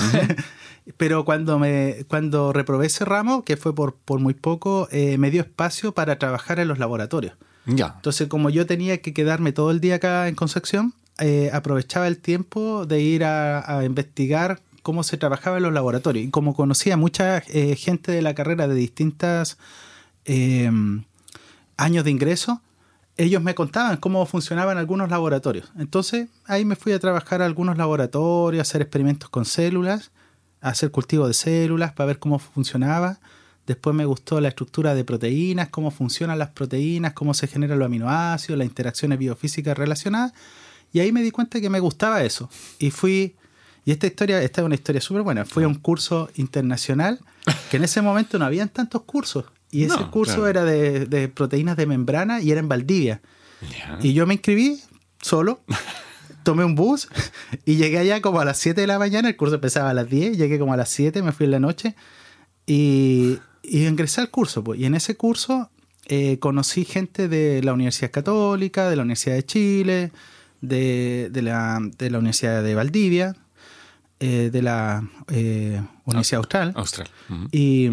Pero 0.97 1.25
cuando 1.25 1.59
me 1.59 2.05
cuando 2.09 2.53
reprobé 2.53 2.87
ese 2.87 3.05
ramo, 3.05 3.45
que 3.45 3.57
fue 3.57 3.75
por, 3.75 3.95
por 3.95 4.21
muy 4.21 4.35
poco, 4.35 4.89
eh, 4.91 5.17
me 5.19 5.31
dio 5.31 5.43
espacio 5.43 5.93
para 5.93 6.19
trabajar 6.19 6.61
en 6.61 6.69
los 6.69 6.79
laboratorios. 6.79 7.35
Ya. 7.67 7.95
Entonces, 7.97 8.29
como 8.29 8.51
yo 8.51 8.67
tenía 8.67 9.01
que 9.01 9.15
quedarme 9.15 9.53
todo 9.53 9.71
el 9.71 9.81
día 9.81 9.97
acá 9.97 10.29
en 10.29 10.35
Concepción, 10.35 10.93
eh, 11.19 11.51
aprovechaba 11.53 12.07
el 12.07 12.19
tiempo 12.19 12.85
de 12.85 13.01
ir 13.01 13.25
a, 13.25 13.83
investigar 13.85 14.61
cómo 14.83 15.03
se 15.03 15.17
trabajaba 15.17 15.57
en 15.57 15.63
los 15.63 15.73
laboratorios. 15.73 16.27
Y 16.27 16.31
como 16.31 16.55
conocía 16.55 16.99
mucha 16.99 17.41
gente 17.41 18.13
de 18.13 18.21
la 18.21 18.35
carrera 18.35 18.69
de 18.69 18.75
distintas 18.75 19.57
años 21.77 22.05
de 22.05 22.11
ingreso, 22.11 22.61
ellos 23.17 23.43
me 23.43 23.55
contaban 23.55 23.97
cómo 23.99 24.27
funcionaban 24.27 24.79
algunos 24.79 25.09
laboratorios. 25.09 25.73
Entonces 25.79 26.29
ahí 26.47 26.65
me 26.65 26.77
fui 26.77 26.93
a 26.93 26.99
trabajar 26.99 27.43
a 27.43 27.47
algunos 27.47 27.77
laboratorios, 27.77 28.61
a 28.61 28.63
hacer 28.63 28.83
experimentos 28.83 29.29
con 29.29 29.45
células, 29.45 30.11
hacer 30.65 30.91
cultivo 30.91 31.29
de 31.29 31.35
células 31.35 31.93
para 31.93 32.09
ver 32.09 32.19
cómo 32.19 32.39
funcionaba. 32.39 33.21
Después 33.67 33.95
me 33.95 34.05
gustó 34.05 34.41
la 34.41 34.49
estructura 34.49 34.95
de 34.95 35.05
proteínas, 35.05 35.69
cómo 35.69 35.91
funcionan 35.91 36.39
las 36.39 36.51
proteínas, 36.51 37.13
cómo 37.13 37.35
se 37.35 37.47
generan 37.47 37.79
los 37.79 37.87
aminoácidos, 37.87 38.59
las 38.59 38.67
interacciones 38.67 39.19
biofísicas 39.19 39.77
relacionadas. 39.77 40.33
Y 40.93 41.01
ahí 41.01 41.13
me 41.13 41.23
di 41.23 41.31
cuenta 41.31 41.61
que 41.61 41.71
me 41.71 41.81
gustaba 41.81 42.23
eso. 42.23 42.49
Y 42.79 42.91
fui, 42.91 43.37
y 43.85 43.93
esta 43.93 44.07
historia, 44.07 44.43
esta 44.43 44.61
es 44.63 44.65
una 44.67 44.75
historia 44.75 45.01
súper 45.01 45.23
buena, 45.23 45.45
fui 45.45 45.65
a 45.65 45.69
un 45.69 45.75
curso 45.77 46.31
internacional 46.37 47.21
que 47.71 47.77
en 47.77 47.85
ese 47.85 48.01
momento 48.01 48.39
no 48.39 48.45
habían 48.45 48.69
tantos 48.69 49.03
cursos. 49.03 49.45
Y 49.71 49.85
ese 49.85 50.07
curso 50.11 50.47
era 50.47 50.65
de, 50.65 51.29
proteínas 51.35 51.77
de 51.77 51.87
membrana 51.87 52.41
y 52.41 52.51
era 52.51 52.61
en 52.61 52.69
Valdivia. 52.69 53.21
Y 54.01 54.13
yo 54.13 54.27
me 54.27 54.35
inscribí 54.35 54.81
solo, 55.21 55.61
tomé 56.45 56.65
un 56.65 56.75
bus 56.75 57.09
y 57.65 57.77
llegué 57.77 57.99
allá 57.99 58.21
como 58.21 58.41
a 58.41 58.45
las 58.45 58.59
7 58.59 58.81
de 58.81 58.87
la 58.87 58.99
mañana. 58.99 59.29
El 59.29 59.37
curso 59.37 59.57
empezaba 59.57 59.91
a 59.91 59.95
las 59.95 60.09
10, 60.09 60.37
llegué 60.37 60.59
como 60.59 60.73
a 60.73 60.77
las 60.77 60.91
7, 60.91 61.23
me 61.23 61.33
fui 61.33 61.45
en 61.45 61.51
la 61.51 61.61
noche 61.61 61.95
y, 62.67 63.39
ingresé 63.63 64.21
al 64.21 64.31
curso. 64.31 64.63
Pues. 64.63 64.79
Y 64.79 64.85
en 64.85 64.95
ese 64.95 65.17
curso 65.17 65.71
eh, 66.07 66.39
conocí 66.39 66.85
gente 66.85 67.29
de 67.29 67.63
la 67.63 67.73
Universidad 67.73 68.11
Católica, 68.11 68.89
de 68.89 68.97
la 68.97 69.03
Universidad 69.03 69.35
de 69.35 69.45
Chile, 69.45 70.13
de, 70.61 71.31
la, 71.43 71.79
Universidad 71.81 72.63
de 72.63 72.75
Valdivia, 72.75 73.35
eh, 74.21 74.51
de 74.53 74.63
la 74.63 75.03
eh, 75.29 75.83
Universidad 76.05 76.39
Austral. 76.39 76.73
Austral. 76.77 77.09
Y 77.51 77.91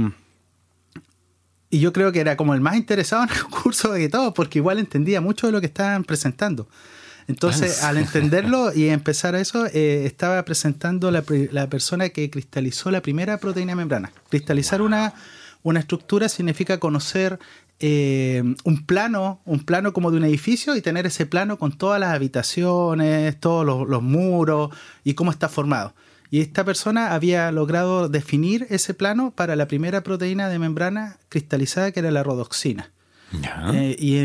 y 1.72 1.80
yo 1.80 1.94
creo 1.94 2.12
que 2.12 2.20
era 2.20 2.36
como 2.36 2.54
el 2.54 2.60
más 2.60 2.76
interesado 2.76 3.24
en 3.24 3.30
el 3.30 3.44
curso 3.64 3.94
de 3.94 4.10
todo, 4.10 4.34
porque 4.34 4.60
igual 4.60 4.78
entendía 4.78 5.22
mucho 5.22 5.48
de 5.48 5.54
lo 5.54 5.62
que 5.62 5.68
estaban 5.68 6.04
presentando. 6.04 6.68
Entonces, 7.32 7.84
al 7.84 7.98
entenderlo 7.98 8.74
y 8.74 8.90
empezar 8.90 9.36
a 9.36 9.40
eso, 9.40 9.66
eh, 9.68 10.04
estaba 10.06 10.44
presentando 10.44 11.12
la, 11.12 11.24
la, 11.52 11.68
persona 11.68 12.10
que 12.10 12.30
cristalizó 12.30 12.92
la 12.92 13.02
primera 13.02 13.38
proteína 13.38 13.74
membrana. 13.74 14.12
Cristalizar 14.30 14.82
una, 14.82 15.14
una 15.64 15.80
estructura 15.80 16.28
significa 16.28 16.78
conocer 16.78 17.40
eh, 17.80 18.44
un 18.66 18.86
plano, 18.86 19.40
un 19.46 19.62
plano 19.62 19.94
como 19.94 20.12
de 20.12 20.18
un 20.18 20.26
edificio 20.26 20.76
y 20.76 20.82
tener 20.82 21.06
ese 21.06 21.26
plano 21.26 21.58
con 21.58 21.72
todas 21.72 22.02
las 22.02 22.14
habitaciones, 22.14 23.40
todos 23.40 23.66
los, 23.66 23.88
los 23.88 24.04
muros 24.04 24.70
y 25.06 25.14
cómo 25.14 25.32
está 25.32 25.48
formado. 25.48 25.96
Y 26.30 26.42
esta 26.42 26.66
persona 26.66 27.14
había 27.14 27.50
logrado 27.52 28.10
definir 28.10 28.68
ese 28.70 28.94
plano 28.94 29.32
para 29.32 29.56
la 29.56 29.68
primera 29.68 30.02
proteína 30.02 30.50
de 30.50 30.60
membrana 30.60 31.18
cristalizada 31.30 31.92
que 31.92 32.02
era 32.02 32.12
la 32.12 32.24
rodoxina. 32.24 32.92
Eh, 33.74 33.96
y 34.00 34.18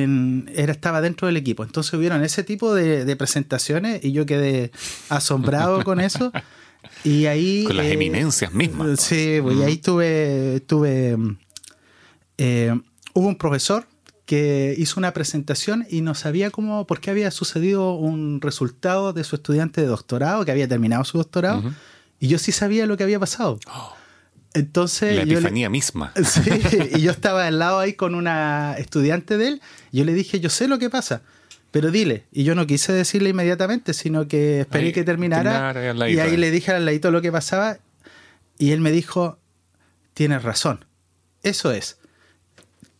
era, 0.58 0.72
estaba 0.72 1.00
dentro 1.00 1.26
del 1.26 1.36
equipo. 1.36 1.64
Entonces 1.64 1.92
hubieron 1.94 2.22
ese 2.24 2.42
tipo 2.42 2.74
de, 2.74 3.16
presentaciones 3.16 4.04
y 4.04 4.12
yo 4.12 4.26
quedé 4.26 4.72
asombrado 5.08 5.84
con 5.84 6.00
eso. 6.00 6.32
Y 7.04 7.26
ahí. 7.26 7.64
Con 7.66 7.76
las 7.76 7.86
eh, 7.86 7.92
eminencias 7.92 8.52
mismas. 8.52 9.00
Sí, 9.00 9.38
pues, 9.42 9.56
y 9.56 9.62
ahí 9.62 9.76
tuve. 9.78 10.60
tuve 10.66 11.16
eh, 12.38 12.78
hubo 13.14 13.28
un 13.28 13.36
profesor 13.36 13.86
que 14.26 14.74
hizo 14.76 14.98
una 14.98 15.12
presentación 15.12 15.86
y 15.88 16.00
no 16.00 16.14
sabía 16.14 16.50
cómo, 16.50 16.86
por 16.86 17.00
qué 17.00 17.10
había 17.10 17.30
sucedido 17.30 17.94
un 17.94 18.40
resultado 18.40 19.12
de 19.12 19.22
su 19.22 19.36
estudiante 19.36 19.80
de 19.80 19.86
doctorado, 19.86 20.44
que 20.44 20.50
había 20.50 20.66
terminado 20.66 21.04
su 21.04 21.16
doctorado, 21.16 21.62
y 22.18 22.26
yo 22.26 22.38
sí 22.38 22.50
sabía 22.50 22.86
lo 22.86 22.96
que 22.96 23.04
había 23.04 23.20
pasado. 23.20 23.60
Entonces, 24.56 25.14
la 25.14 25.22
epifanía 25.22 25.68
misma. 25.68 26.12
Sí, 26.24 26.50
y 26.94 27.00
yo 27.02 27.10
estaba 27.10 27.46
al 27.46 27.58
lado 27.58 27.78
ahí 27.78 27.92
con 27.92 28.14
una 28.14 28.74
estudiante 28.78 29.36
de 29.36 29.48
él. 29.48 29.62
Y 29.92 29.98
yo 29.98 30.04
le 30.04 30.14
dije, 30.14 30.40
yo 30.40 30.48
sé 30.48 30.66
lo 30.66 30.78
que 30.78 30.88
pasa, 30.88 31.22
pero 31.70 31.90
dile. 31.90 32.24
Y 32.32 32.44
yo 32.44 32.54
no 32.54 32.66
quise 32.66 32.92
decirle 32.92 33.30
inmediatamente, 33.30 33.92
sino 33.92 34.26
que 34.28 34.60
esperé 34.60 34.92
que 34.92 35.04
terminara. 35.04 35.74
y 36.08 36.18
ahí 36.18 36.36
le 36.36 36.50
dije 36.50 36.72
al 36.72 36.84
ladito 36.86 37.10
lo 37.10 37.20
que 37.20 37.30
pasaba. 37.30 37.78
Y 38.58 38.72
él 38.72 38.80
me 38.80 38.90
dijo, 38.90 39.38
tienes 40.14 40.42
razón. 40.42 40.84
Eso 41.42 41.70
es. 41.70 41.98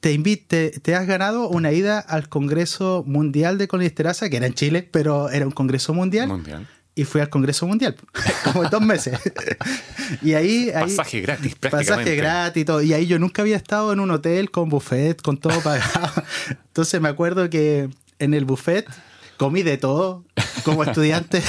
Te, 0.01 0.13
invite, 0.13 0.71
te 0.83 0.95
has 0.95 1.07
ganado 1.07 1.49
una 1.49 1.73
ida 1.73 1.99
al 1.99 2.29
Congreso 2.29 3.03
Mundial 3.07 3.57
de 3.57 3.67
Colesterasa, 3.67 4.29
que 4.29 4.37
era 4.37 4.47
en 4.47 4.55
Chile, 4.55 4.87
pero 4.89 5.31
era 5.31 5.47
un 5.47 5.53
Congreso 5.53 5.95
mundial. 5.95 6.29
Mundial 6.29 6.69
y 6.99 7.05
fui 7.05 7.21
al 7.21 7.29
Congreso 7.29 7.67
Mundial, 7.67 7.95
como 8.45 8.65
en 8.65 8.71
dos 8.71 8.81
meses. 8.81 9.21
y 10.23 10.33
ahí, 10.33 10.73
Pasaje 10.73 11.21
gratis, 11.21 11.55
prácticamente. 11.55 11.93
Pasaje 11.93 12.17
gratis 12.17 12.63
y 12.63 12.65
todo. 12.65 12.83
Y 12.83 12.95
ahí 12.95 13.07
yo 13.07 13.19
nunca 13.19 13.43
había 13.43 13.57
estado 13.57 13.93
en 13.93 14.01
un 14.01 14.11
hotel 14.11 14.51
con 14.51 14.71
buffet, 14.71 15.21
con 15.21 15.37
todo 15.37 15.61
pagado. 15.61 16.11
Entonces 16.49 17.01
me 17.01 17.11
acuerdo 17.11 17.51
que 17.51 17.91
en 18.19 18.33
el 18.33 18.47
buffet 18.47 18.89
comí 19.37 19.63
de 19.63 19.77
todo 19.77 20.25
como 20.65 20.85
estudiante. 20.85 21.43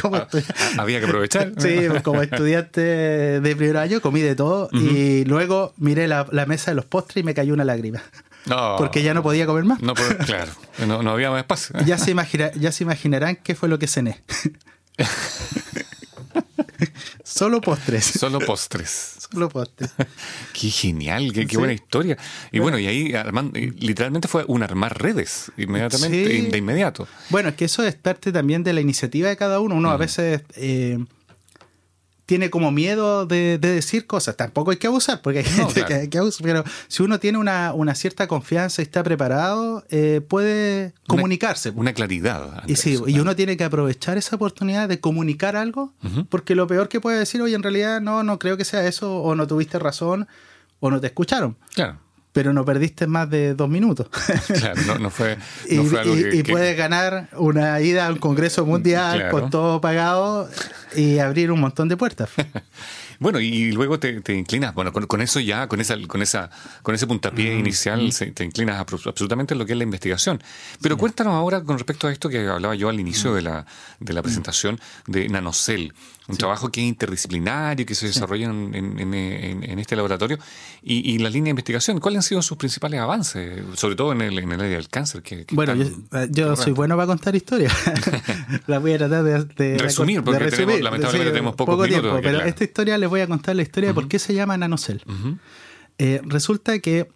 como 0.00 0.16
ah, 0.16 0.28
Había 0.78 1.00
que 1.00 1.06
aprovechar. 1.06 1.52
sí, 1.58 1.76
como 2.04 2.22
estudiante 2.22 2.80
de 2.80 3.56
primer 3.56 3.78
año 3.78 4.00
comí 4.00 4.20
de 4.20 4.36
todo 4.36 4.70
y 4.72 5.24
luego 5.24 5.74
miré 5.76 6.06
la, 6.06 6.24
la, 6.30 6.46
mesa 6.46 6.70
de 6.70 6.76
los 6.76 6.84
postres 6.84 7.22
y 7.22 7.24
me 7.24 7.34
cayó 7.34 7.52
una 7.52 7.64
lágrima. 7.64 8.00
Porque 8.78 9.02
ya 9.02 9.14
no 9.14 9.22
podía 9.22 9.46
comer 9.46 9.64
más. 9.64 9.80
No, 9.80 9.94
claro, 9.94 10.52
no, 10.86 11.10
había 11.10 11.30
más 11.30 11.40
espacio. 11.40 11.76
ya, 11.84 11.98
se 11.98 12.14
ya 12.56 12.72
se 12.72 12.84
imaginarán 12.84 13.36
qué 13.36 13.54
fue 13.54 13.68
lo 13.68 13.78
que 13.78 13.86
cené. 13.86 14.22
Solo 17.24 17.60
postres. 17.60 18.04
Solo 18.04 18.40
postres. 18.40 19.16
Solo 19.30 19.48
postres. 19.48 19.90
qué 20.52 20.70
genial, 20.70 21.32
qué, 21.32 21.56
buena 21.56 21.72
historia. 21.72 22.16
Y 22.50 22.58
bueno, 22.58 22.78
y 22.78 22.86
ahí 22.86 23.12
literalmente 23.78 24.28
fue 24.28 24.44
un 24.48 24.62
armar 24.62 25.00
redes 25.00 25.52
inmediatamente, 25.56 26.48
de 26.50 26.58
inmediato. 26.58 27.06
Bueno, 27.30 27.50
es 27.50 27.54
que 27.54 27.66
eso 27.66 27.84
es 27.84 27.94
parte 27.94 28.32
también 28.32 28.64
de 28.64 28.72
la 28.72 28.80
iniciativa 28.80 29.28
de 29.28 29.36
cada 29.36 29.60
uno. 29.60 29.76
Uno 29.76 29.90
a 29.90 29.96
veces 29.96 30.42
eh, 30.56 30.98
tiene 32.28 32.50
como 32.50 32.70
miedo 32.70 33.24
de, 33.24 33.56
decir 33.56 34.06
cosas. 34.06 34.36
Tampoco 34.36 34.70
hay 34.70 34.76
que 34.76 34.86
abusar, 34.86 35.22
porque 35.22 35.38
hay 35.38 35.44
gente 35.46 35.82
que, 35.86 35.94
hay 35.94 36.08
que 36.08 36.18
abusar. 36.18 36.46
Pero 36.46 36.62
si 36.86 37.02
uno 37.02 37.18
tiene 37.18 37.38
una, 37.38 37.94
cierta 37.94 38.28
confianza 38.28 38.82
y 38.82 38.84
está 38.84 39.02
preparado, 39.02 39.82
eh, 39.88 40.20
puede 40.28 40.92
comunicarse. 41.06 41.70
Una, 41.70 41.94
claridad. 41.94 42.64
y 42.66 42.76
sí, 42.76 42.98
y 43.06 43.18
uno 43.18 43.34
tiene 43.34 43.56
que 43.56 43.64
aprovechar 43.64 44.18
esa 44.18 44.36
oportunidad 44.36 44.90
de 44.90 45.00
comunicar 45.00 45.56
algo, 45.56 45.94
porque 46.28 46.54
lo 46.54 46.66
peor 46.66 46.90
que 46.90 47.00
puede 47.00 47.18
decir, 47.18 47.40
oye, 47.40 47.54
en 47.54 47.62
realidad 47.62 48.02
no, 48.02 48.22
no 48.22 48.38
creo 48.38 48.58
que 48.58 48.66
sea 48.66 48.86
eso, 48.86 49.22
o 49.22 49.34
no 49.34 49.46
tuviste 49.46 49.78
razón, 49.78 50.28
o 50.80 50.90
no 50.90 51.00
te 51.00 51.06
escucharon. 51.06 51.56
Claro 51.74 51.98
pero 52.32 52.52
no 52.52 52.64
perdiste 52.64 53.06
más 53.06 53.28
de 53.30 53.54
dos 53.54 53.68
minutos. 53.68 54.08
Claro, 54.58 54.98
no, 54.98 55.10
fue, 55.10 55.36
y, 55.68 56.42
puedes 56.42 56.76
ganar 56.76 57.28
una 57.36 57.80
ida 57.80 58.06
a 58.06 58.12
un 58.12 58.18
congreso 58.18 58.64
mundial 58.64 59.28
con 59.30 59.50
todo 59.50 59.80
pagado 59.80 60.48
y 60.94 61.18
abrir 61.18 61.52
un 61.52 61.60
montón 61.60 61.88
de 61.88 61.96
puertas. 61.96 62.30
Bueno, 63.20 63.40
y 63.40 63.72
luego 63.72 63.98
te, 63.98 64.22
inclinas, 64.32 64.72
bueno, 64.74 64.92
con, 64.92 65.20
eso 65.20 65.40
ya, 65.40 65.66
con 65.66 65.80
esa, 65.80 65.96
con 66.06 66.22
esa, 66.22 66.50
con 66.84 66.94
ese 66.94 67.04
puntapié 67.08 67.58
inicial, 67.58 68.14
te 68.32 68.44
inclinas 68.44 68.78
absolutamente 68.78 69.54
en 69.54 69.58
lo 69.58 69.66
que 69.66 69.72
es 69.72 69.76
la 69.76 69.82
investigación. 69.82 70.40
Pero 70.80 70.96
cuéntanos 70.96 71.32
ahora 71.34 71.64
con 71.64 71.78
respecto 71.78 72.06
a 72.06 72.12
esto 72.12 72.28
que 72.28 72.46
hablaba 72.46 72.76
yo 72.76 72.88
al 72.88 73.00
inicio 73.00 73.34
de 73.34 73.42
la, 73.42 73.66
de 73.98 74.12
la 74.12 74.22
presentación 74.22 74.78
de 75.08 75.28
Nanocell 75.28 75.92
un 76.28 76.36
trabajo 76.36 76.70
que 76.70 76.82
es 76.82 76.86
interdisciplinario, 76.86 77.86
que 77.86 77.94
se 77.94 78.06
desarrolla 78.06 78.46
en, 78.46 79.78
este 79.78 79.96
laboratorio. 79.96 80.38
Y, 80.82 81.18
la 81.18 81.30
línea 81.30 81.44
de 81.44 81.50
investigación, 81.50 81.98
¿cuáles 82.00 82.18
han 82.18 82.22
sido 82.22 82.42
sus 82.42 82.58
principales 82.58 83.00
avances? 83.00 83.62
Sobre 83.74 83.96
todo 83.96 84.12
en 84.12 84.20
el, 84.20 84.38
área 84.38 84.76
del 84.76 84.88
cáncer. 84.88 85.22
Que, 85.22 85.46
bueno, 85.52 85.74
yo, 86.30 86.54
soy 86.54 86.72
bueno 86.72 86.96
para 86.96 87.06
contar 87.06 87.34
historias. 87.34 87.72
la 88.66 88.78
voy 88.78 88.92
a 88.92 88.98
tratar 88.98 89.24
de, 89.24 89.78
resumir, 89.78 90.22
porque 90.22 90.50
Tenemos, 90.50 90.80
lamentablemente 90.80 91.32
tenemos 91.32 91.56
pocos 91.56 91.76
poco 91.76 91.88
minutos. 91.88 92.20
pero 92.22 92.42
esta 92.42 92.64
historia 92.64 92.98
les 92.98 93.08
voy 93.08 93.22
a 93.22 93.26
contar 93.26 93.56
la 93.56 93.62
historia 93.62 93.90
de 93.90 93.94
por 93.94 94.06
qué 94.06 94.18
se 94.18 94.34
llama 94.34 94.56
nanocell. 94.56 95.02
Eh, 95.98 96.20
resulta 96.24 96.78
que 96.78 97.08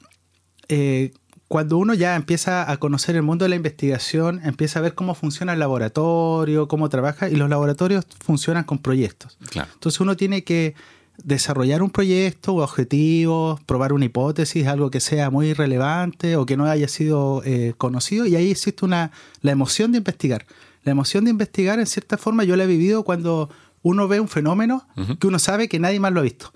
eh, 0.69 1.13
cuando 1.53 1.77
uno 1.77 1.93
ya 1.93 2.17
empieza 2.17 2.71
a 2.71 2.79
conocer 2.79 3.15
el 3.15 3.21
mundo 3.21 3.45
de 3.45 3.51
la 3.51 3.57
investigación, 3.57 4.41
empieza 4.43 4.79
a 4.79 4.83
ver 4.83 4.95
cómo 4.95 5.15
funciona 5.15 5.53
el 5.53 5.59
laboratorio, 5.59 6.67
cómo 6.67 6.89
trabaja, 6.89 7.29
y 7.29 7.37
los 7.37 7.51
laboratorios 7.51 8.07
funcionan 8.25 8.65
con 8.65 8.79
proyectos. 8.79 9.37
Entonces 9.55 10.01
uno 10.01 10.17
tiene 10.17 10.45
que 10.45 10.75
desarrollar 11.23 11.83
un 11.83 11.91
proyecto 11.91 12.55
o 12.55 12.63
objetivos, 12.63 13.61
probar 13.65 13.93
una 13.93 14.07
hipótesis, 14.07 14.67
algo 14.67 14.91
que 14.91 15.01
sea 15.01 15.29
muy 15.29 15.53
relevante 15.53 16.37
o 16.37 16.47
que 16.47 16.57
no 16.57 16.65
haya 16.65 16.89
sido 16.89 17.43
eh, 17.45 17.75
conocido, 17.77 18.25
y 18.25 18.35
ahí 18.35 18.51
existe 18.51 18.87
una, 18.87 19.11
la 19.43 19.53
emoción 19.53 19.93
de 19.93 19.99
investigar. 19.99 20.47
La 20.85 20.93
emoción 20.93 21.25
de 21.25 21.33
investigar, 21.33 21.79
en 21.79 21.87
cierta 21.87 22.17
forma, 22.17 22.45
yo 22.45 22.57
la 22.57 22.65
he 22.65 22.67
vivido 22.67 23.03
cuando 23.03 23.51
uno 23.83 24.09
ve 24.09 24.21
un 24.21 24.29
fenómeno 24.29 24.87
que 25.21 25.27
uno 25.27 25.39
sabe 25.39 25.69
que 25.69 25.79
nadie 25.79 26.01
más 26.01 26.15
lo 26.15 26.21
ha 26.21 26.23
visto. 26.23 26.51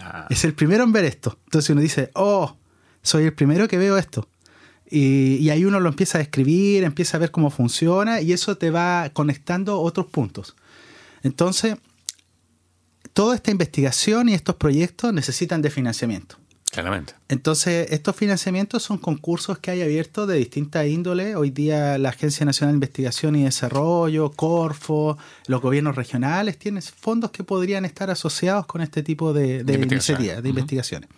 Ah. 0.00 0.28
Es 0.30 0.46
el 0.46 0.54
primero 0.54 0.82
en 0.82 0.92
ver 0.92 1.04
esto. 1.04 1.36
Entonces 1.44 1.68
uno 1.68 1.82
dice, 1.82 2.10
oh, 2.14 2.56
soy 3.02 3.24
el 3.24 3.32
primero 3.32 3.68
que 3.68 3.78
veo 3.78 3.96
esto. 3.96 4.28
Y, 4.88 5.36
y, 5.36 5.50
ahí 5.50 5.64
uno 5.64 5.78
lo 5.78 5.88
empieza 5.88 6.18
a 6.18 6.20
escribir, 6.20 6.82
empieza 6.82 7.16
a 7.16 7.20
ver 7.20 7.30
cómo 7.30 7.50
funciona 7.50 8.20
y 8.20 8.32
eso 8.32 8.56
te 8.56 8.70
va 8.70 9.10
conectando 9.12 9.80
otros 9.80 10.06
puntos. 10.06 10.56
Entonces, 11.22 11.76
toda 13.12 13.36
esta 13.36 13.50
investigación 13.50 14.28
y 14.28 14.34
estos 14.34 14.56
proyectos 14.56 15.12
necesitan 15.12 15.62
de 15.62 15.70
financiamiento. 15.70 16.36
Claramente. 16.70 17.14
Entonces, 17.28 17.90
estos 17.90 18.14
financiamientos 18.14 18.84
son 18.84 18.98
concursos 18.98 19.58
que 19.58 19.72
hay 19.72 19.82
abiertos 19.82 20.28
de 20.28 20.36
distinta 20.36 20.86
índole. 20.86 21.34
Hoy 21.34 21.50
día 21.50 21.98
la 21.98 22.10
Agencia 22.10 22.46
Nacional 22.46 22.74
de 22.74 22.76
Investigación 22.76 23.34
y 23.34 23.42
Desarrollo, 23.42 24.30
Corfo, 24.30 25.18
los 25.46 25.60
gobiernos 25.60 25.96
regionales 25.96 26.58
tienen 26.58 26.80
fondos 26.82 27.32
que 27.32 27.42
podrían 27.42 27.84
estar 27.84 28.08
asociados 28.08 28.66
con 28.66 28.82
este 28.82 29.02
tipo 29.02 29.32
de, 29.32 29.64
iniciativas, 29.66 30.42
de 30.42 30.48
investigaciones. 30.48 31.10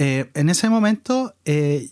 Eh, 0.00 0.30
en 0.32 0.48
ese 0.48 0.70
momento, 0.70 1.34
eh, 1.44 1.90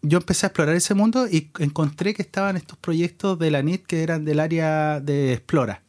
yo 0.00 0.16
empecé 0.16 0.46
a 0.46 0.48
explorar 0.48 0.74
ese 0.76 0.94
mundo 0.94 1.28
y 1.28 1.50
encontré 1.58 2.14
que 2.14 2.22
estaban 2.22 2.56
estos 2.56 2.78
proyectos 2.78 3.38
de 3.38 3.50
la 3.50 3.60
NIT 3.60 3.84
que 3.84 4.02
eran 4.02 4.24
del 4.24 4.40
área 4.40 4.98
de 4.98 5.34
Explora, 5.34 5.82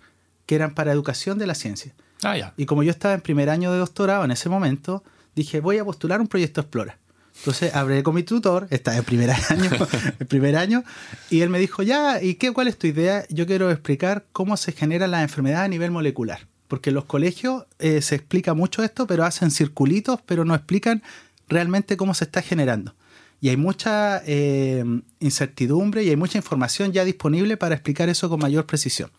que 0.45 0.55
eran 0.55 0.73
para 0.73 0.91
educación 0.91 1.37
de 1.37 1.47
la 1.47 1.55
ciencia. 1.55 1.93
Ah, 2.23 2.51
y 2.57 2.65
como 2.65 2.83
yo 2.83 2.91
estaba 2.91 3.13
en 3.13 3.21
primer 3.21 3.49
año 3.49 3.71
de 3.71 3.77
doctorado 3.77 4.25
en 4.25 4.31
ese 4.31 4.49
momento, 4.49 5.01
dije, 5.33 5.61
voy 5.61 5.77
a 5.77 5.85
postular 5.85 6.19
un 6.19 6.27
proyecto 6.27 6.59
Explora. 6.59 6.97
Entonces 7.37 7.73
hablé 7.73 8.03
con 8.03 8.15
mi 8.15 8.23
tutor, 8.23 8.67
estaba 8.69 8.97
en 8.97 9.05
primer 9.05 9.29
año, 9.49 9.71
el 10.19 10.27
primer 10.27 10.57
año, 10.57 10.83
y 11.29 11.39
él 11.39 11.49
me 11.49 11.59
dijo, 11.59 11.83
ya, 11.83 12.21
¿y 12.21 12.35
qué, 12.35 12.51
cuál 12.51 12.67
es 12.67 12.77
tu 12.77 12.87
idea? 12.87 13.25
Yo 13.29 13.45
quiero 13.47 13.71
explicar 13.71 14.25
cómo 14.33 14.57
se 14.57 14.73
genera 14.73 15.07
la 15.07 15.21
enfermedad 15.21 15.63
a 15.63 15.67
nivel 15.69 15.91
molecular. 15.91 16.47
Porque 16.67 16.89
en 16.89 16.95
los 16.95 17.05
colegios 17.05 17.65
eh, 17.79 18.01
se 18.01 18.15
explica 18.15 18.53
mucho 18.55 18.83
esto, 18.83 19.07
pero 19.07 19.23
hacen 19.23 19.51
circulitos, 19.51 20.19
pero 20.25 20.43
no 20.43 20.55
explican 20.55 21.03
realmente 21.47 21.97
cómo 21.97 22.13
se 22.13 22.25
está 22.25 22.41
generando. 22.41 22.95
Y 23.41 23.49
hay 23.49 23.57
mucha 23.57 24.21
eh, 24.25 24.83
incertidumbre 25.19 26.03
y 26.03 26.09
hay 26.09 26.15
mucha 26.15 26.37
información 26.37 26.91
ya 26.91 27.03
disponible 27.03 27.57
para 27.57 27.75
explicar 27.75 28.09
eso 28.09 28.29
con 28.29 28.39
mayor 28.39 28.65
precisión. 28.65 29.11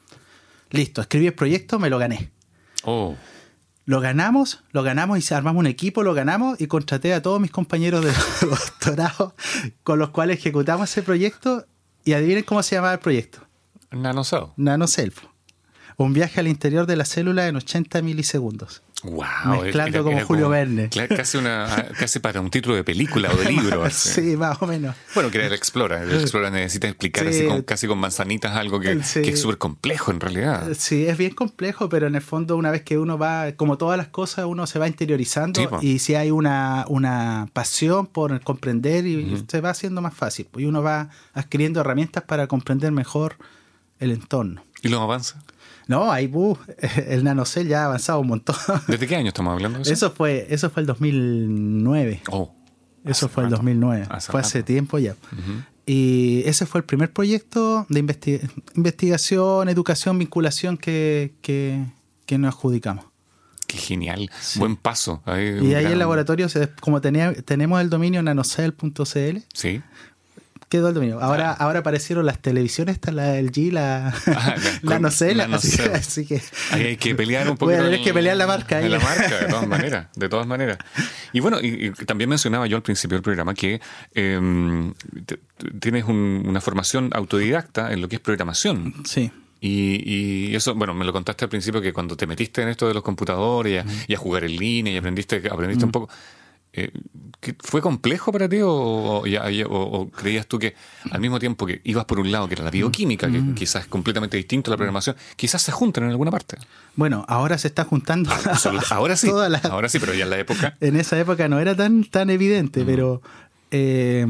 Listo, 0.70 1.00
escribí 1.00 1.26
el 1.26 1.34
proyecto, 1.34 1.78
me 1.78 1.90
lo 1.90 1.98
gané. 1.98 2.30
Oh. 2.84 3.16
Lo 3.84 4.00
ganamos, 4.00 4.64
lo 4.72 4.82
ganamos 4.82 5.30
y 5.30 5.34
armamos 5.34 5.60
un 5.60 5.68
equipo, 5.68 6.02
lo 6.02 6.12
ganamos 6.12 6.60
y 6.60 6.66
contraté 6.66 7.14
a 7.14 7.22
todos 7.22 7.40
mis 7.40 7.52
compañeros 7.52 8.04
de 8.04 8.12
doctorado 8.40 9.36
con 9.84 10.00
los 10.00 10.10
cuales 10.10 10.38
ejecutamos 10.38 10.90
ese 10.90 11.02
proyecto 11.02 11.66
y 12.04 12.14
adivinen 12.14 12.42
cómo 12.42 12.62
se 12.64 12.74
llamaba 12.74 12.94
el 12.94 13.00
proyecto. 13.00 13.46
Nanocell. 13.92 14.46
Nanocell. 14.56 15.12
Un 15.96 16.12
viaje 16.12 16.40
al 16.40 16.48
interior 16.48 16.86
de 16.86 16.96
la 16.96 17.04
célula 17.04 17.46
en 17.46 17.56
80 17.56 18.02
milisegundos. 18.02 18.82
Wow, 19.06 19.62
mezclando 19.62 20.04
como 20.04 20.20
Julio 20.20 20.48
Verne. 20.48 20.88
Casi, 20.88 21.38
una, 21.38 21.88
casi 21.98 22.18
para 22.18 22.40
un 22.40 22.50
título 22.50 22.74
de 22.76 22.84
película 22.84 23.30
o 23.32 23.36
de 23.36 23.50
libro. 23.50 23.88
sí, 23.90 24.36
más 24.36 24.60
o 24.60 24.66
menos. 24.66 24.96
Bueno, 25.14 25.30
que 25.30 25.38
era 25.38 25.46
el 25.46 25.52
Explora. 25.52 26.02
El 26.02 26.20
Explora 26.20 26.50
necesita 26.50 26.88
explicar 26.88 27.26
así 27.26 27.48
casi 27.64 27.86
con 27.86 27.98
manzanitas 27.98 28.56
algo 28.56 28.80
que, 28.80 28.92
es 28.92 29.40
súper 29.40 29.58
complejo 29.58 30.10
en 30.10 30.20
realidad. 30.20 30.68
Sí, 30.76 31.06
es 31.06 31.16
bien 31.16 31.34
complejo, 31.34 31.88
pero 31.88 32.06
en 32.06 32.14
el 32.14 32.22
fondo 32.22 32.56
una 32.56 32.70
vez 32.70 32.82
que 32.82 32.98
uno 32.98 33.18
va, 33.18 33.52
como 33.52 33.78
todas 33.78 33.96
las 33.96 34.08
cosas, 34.08 34.46
uno 34.46 34.66
se 34.66 34.78
va 34.78 34.88
interiorizando 34.88 35.78
y 35.80 35.98
si 35.98 36.14
hay 36.14 36.30
una, 36.30 36.84
una 36.88 37.48
pasión 37.52 38.06
por 38.06 38.40
comprender 38.40 39.06
y 39.06 39.44
se 39.48 39.60
va 39.60 39.70
haciendo 39.70 40.02
más 40.02 40.14
fácil. 40.14 40.48
Y 40.56 40.64
uno 40.64 40.82
va 40.82 41.10
adquiriendo 41.32 41.80
herramientas 41.80 42.24
para 42.24 42.46
comprender 42.46 42.92
mejor 42.92 43.36
el 43.98 44.10
entorno. 44.10 44.62
¿Y 44.82 44.88
los 44.88 45.00
avanza? 45.00 45.42
No, 45.86 46.10
ahí 46.10 46.30
el 47.08 47.24
nanocell 47.24 47.68
ya 47.68 47.82
ha 47.82 47.86
avanzado 47.86 48.20
un 48.20 48.28
montón. 48.28 48.56
¿Desde 48.88 49.06
qué 49.06 49.16
año 49.16 49.28
estamos 49.28 49.52
hablando? 49.52 49.80
eso? 49.80 49.92
eso 49.92 50.10
fue 50.10 50.46
eso 50.50 50.70
fue 50.70 50.82
el 50.82 50.86
2009. 50.86 52.22
Oh, 52.30 52.54
eso 53.04 53.28
fue 53.28 53.44
el 53.44 53.50
2009. 53.50 54.08
fue 54.20 54.40
hace 54.40 54.62
tiempo 54.62 54.98
ya. 54.98 55.14
Y 55.88 56.42
ese 56.46 56.66
fue 56.66 56.80
el 56.80 56.84
primer 56.84 57.12
proyecto 57.12 57.86
de 57.88 58.00
investigación, 58.74 59.68
educación, 59.68 60.18
vinculación 60.18 60.76
que, 60.76 61.34
que, 61.42 62.38
nos 62.38 62.54
adjudicamos. 62.54 63.04
Qué 63.68 63.78
genial. 63.78 64.28
Buen 64.56 64.74
paso. 64.74 65.22
y 65.28 65.74
ahí 65.74 65.86
el 65.86 66.00
laboratorio, 66.00 66.48
como 66.80 67.00
tenía, 67.00 67.32
tenemos 67.34 67.80
el 67.80 67.90
dominio 67.90 68.20
nanocell.cl, 68.20 69.38
sí 69.54 69.82
quedó 70.68 70.88
el 70.88 70.94
dominio. 70.94 71.20
Ahora, 71.20 71.52
ahora 71.52 71.80
aparecieron 71.80 72.26
las 72.26 72.38
televisiones, 72.40 72.94
está 72.94 73.12
la 73.12 73.40
LG, 73.40 73.72
la, 73.72 74.08
ah, 74.08 74.54
la, 74.82 74.98
Nocela, 74.98 75.48
así, 75.52 76.26
que 76.26 76.42
hay 76.70 76.96
que 76.96 77.14
pelear 77.16 77.48
un 77.48 77.56
poco. 77.56 77.72
Hay 77.72 78.02
que 78.02 78.12
pelear 78.12 78.36
la 78.36 78.46
marca. 78.46 78.80
la 78.80 78.98
marca, 78.98 79.38
de 79.38 79.46
todas 79.46 79.66
maneras, 79.66 80.06
de 80.14 80.28
todas 80.28 80.46
maneras. 80.46 80.78
Y 81.32 81.40
bueno, 81.40 81.58
y, 81.60 81.90
también 82.06 82.30
mencionaba 82.30 82.66
yo 82.66 82.76
al 82.76 82.82
principio 82.82 83.16
del 83.16 83.22
programa 83.22 83.54
que 83.54 83.80
em, 84.14 84.92
tienes 85.80 86.04
una 86.04 86.60
formación 86.60 87.10
autodidacta 87.12 87.92
en 87.92 88.00
lo 88.00 88.08
que 88.08 88.16
es 88.16 88.20
programación. 88.20 88.94
Sí. 89.04 89.30
Y, 89.60 90.54
eso, 90.54 90.74
bueno, 90.74 90.94
me 90.94 91.04
lo 91.04 91.12
contaste 91.12 91.44
al 91.44 91.48
principio 91.48 91.80
que 91.80 91.92
cuando 91.92 92.16
te 92.16 92.26
metiste 92.26 92.62
en 92.62 92.68
esto 92.68 92.86
de 92.86 92.94
los 92.94 93.02
computadores 93.02 93.84
y 94.06 94.14
a, 94.14 94.18
jugar 94.18 94.44
en 94.44 94.56
línea 94.56 94.92
y 94.92 94.96
aprendiste, 94.96 95.42
aprendiste 95.50 95.84
un 95.84 95.92
poco 95.92 96.08
eh, 96.76 96.90
¿Fue 97.60 97.80
complejo 97.80 98.32
para 98.32 98.48
ti 98.48 98.58
o, 98.62 99.22
creías 100.14 100.46
tú 100.46 100.58
que 100.58 100.74
al 101.10 101.20
mismo 101.20 101.38
tiempo 101.38 101.64
que 101.64 101.80
ibas 101.84 102.04
por 102.04 102.18
un 102.18 102.30
lado, 102.30 102.48
que 102.48 102.54
era 102.54 102.64
la 102.64 102.70
bioquímica, 102.70 103.30
que 103.30 103.38
mm. 103.38 103.54
quizás 103.54 103.82
es 103.84 103.88
completamente 103.88 104.36
distinto 104.36 104.70
a 104.70 104.72
la 104.72 104.76
programación, 104.76 105.16
quizás 105.36 105.62
se 105.62 105.72
juntan 105.72 106.04
en 106.04 106.10
alguna 106.10 106.30
parte? 106.30 106.58
Bueno, 106.96 107.24
ahora 107.28 107.56
se 107.56 107.68
está 107.68 107.84
juntando. 107.84 108.30
ahora 108.90 109.16
sí, 109.16 109.30
ahora 109.62 109.88
sí, 109.88 109.98
pero 109.98 110.12
ya 110.12 110.24
en 110.24 110.30
la 110.30 110.38
época. 110.38 110.76
En 110.80 110.96
esa 110.96 111.18
época 111.18 111.48
no 111.48 111.58
era 111.58 111.74
tan, 111.74 112.04
tan 112.04 112.30
evidente, 112.30 112.82
mm. 112.82 112.86
pero 112.86 113.22
eh, 113.70 114.26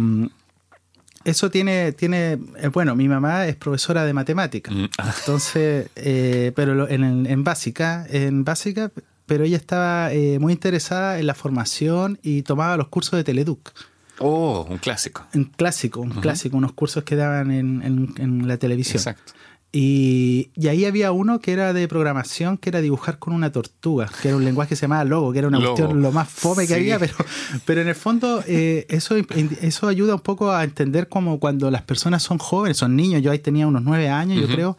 eso 1.25 1.51
tiene, 1.51 1.93
tiene, 1.93 2.39
eh, 2.59 2.69
bueno, 2.73 2.95
mi 2.95 3.09
mamá 3.09 3.47
es 3.47 3.57
profesora 3.57 4.05
de 4.05 4.13
matemáticas, 4.13 4.75
mm. 4.75 4.87
entonces, 5.19 5.91
pero 6.55 6.89
en, 6.89 7.27
en 7.27 7.45
básica, 7.45 8.07
en 8.09 8.45
básica 8.45 8.93
pero 9.27 9.45
ella 9.45 9.57
estaba 9.57 10.13
eh, 10.13 10.39
muy 10.39 10.53
interesada 10.53 11.19
en 11.19 11.27
la 11.27 11.35
formación 11.35 12.19
y 12.23 12.43
tomaba 12.43 12.77
los 12.77 12.89
cursos 12.89 13.13
de 13.13 13.25
Teleduc. 13.25 13.73
Oh, 14.19 14.67
un 14.71 14.79
clásico. 14.79 15.27
Un 15.35 15.45
clásico, 15.45 16.01
un 16.01 16.11
clásico, 16.11 16.57
unos 16.57 16.73
cursos 16.73 17.05
que 17.05 17.17
daban 17.17 17.51
en, 17.51 17.83
en, 18.17 18.49
la 18.49 18.57
televisión. 18.57 18.97
Exacto. 18.97 19.33
Y, 19.73 20.51
y, 20.55 20.69
ahí 20.69 20.87
había 20.87 21.13
uno 21.13 21.41
que 21.41 21.53
era 21.53 21.75
de 21.75 21.87
programación, 21.87 22.57
que 22.57 22.71
era 22.71 22.81
dibujar 22.81 23.19
con 23.19 23.35
una 23.35 23.53
tortuga, 23.53 24.09
que 24.23 24.29
era 24.29 24.37
un 24.39 24.45
lenguaje 24.45 24.71
que 24.71 24.77
se 24.77 24.83
llamaba 24.83 25.05
Logo, 25.05 25.33
que 25.33 25.41
era 25.41 25.49
una 25.49 25.59
cuestión 25.61 26.01
lo 26.01 26.13
más 26.13 26.31
fome 26.31 26.67
que 26.67 26.75
había, 26.75 26.99
pero, 26.99 27.15
pero 27.67 27.83
en 27.83 27.89
el 27.89 27.95
fondo 27.95 28.43
eh, 28.47 28.87
eso, 28.89 29.17
eso 29.17 29.89
ayuda 29.89 30.15
un 30.15 30.21
poco 30.21 30.51
a 30.51 30.65
entender 30.65 31.09
como 31.11 31.39
cuando 31.39 31.71
las 31.71 31.83
personas 31.83 32.23
son 32.23 32.39
jóvenes, 32.39 32.79
son 32.79 32.97
niños, 32.97 33.21
yo 33.21 33.31
ahí 33.33 33.39
tenía 33.39 33.67
unos 33.67 33.83
nueve 33.83 34.09
años, 34.09 34.41
yo 34.41 34.47
creo, 34.47 34.79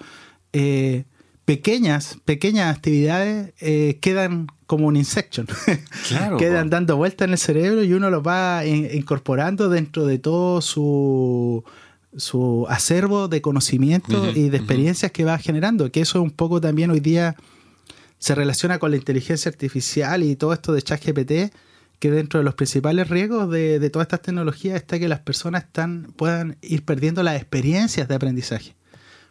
eh, 0.54 1.04
pequeñas, 1.48 2.18
pequeñas 2.26 2.76
actividades 2.76 3.54
eh, 3.62 4.00
quedan 4.02 4.48
como 4.66 4.86
un 4.86 4.98
insection. 4.98 5.48
quedan 6.38 6.70
dando 6.70 6.98
vuelta 6.98 7.24
en 7.24 7.32
el 7.32 7.38
cerebro 7.38 7.86
y 7.86 7.94
uno 7.94 8.10
los 8.10 8.22
va 8.22 8.66
incorporando 8.66 9.70
dentro 9.70 10.06
de 10.06 10.20
todo 10.20 10.60
su, 10.60 11.64
su 12.18 12.66
acervo 12.68 13.30
de 13.30 13.42
conocimiento 13.42 14.30
y 14.36 14.50
de 14.50 14.58
experiencias 14.58 15.14
que 15.14 15.24
va 15.24 15.38
generando. 15.38 15.90
Que 15.90 16.02
eso 16.02 16.22
un 16.22 16.32
poco 16.32 16.60
también 16.60 16.92
hoy 16.92 17.00
día 17.00 17.38
se 18.20 18.36
relaciona 18.36 18.78
con 18.78 18.92
la 18.92 18.98
inteligencia 18.98 19.50
artificial 19.50 20.24
y 20.24 20.36
todo 20.36 20.52
esto 20.52 20.74
de 20.74 20.82
ChatGPT, 20.82 21.56
que 22.00 22.12
dentro 22.12 22.42
de 22.42 22.44
los 22.44 22.56
principales 22.56 23.08
riesgos 23.08 23.50
de, 23.50 23.80
de 23.80 23.90
todas 23.90 24.08
estas 24.08 24.22
tecnologías 24.22 24.76
está 24.76 25.00
que 25.00 25.08
las 25.08 25.22
personas 25.22 25.64
están, 25.64 26.12
puedan 26.18 26.58
ir 26.62 26.84
perdiendo 26.84 27.24
las 27.24 27.38
experiencias 27.38 28.10
de 28.10 28.16
aprendizaje. 28.16 28.77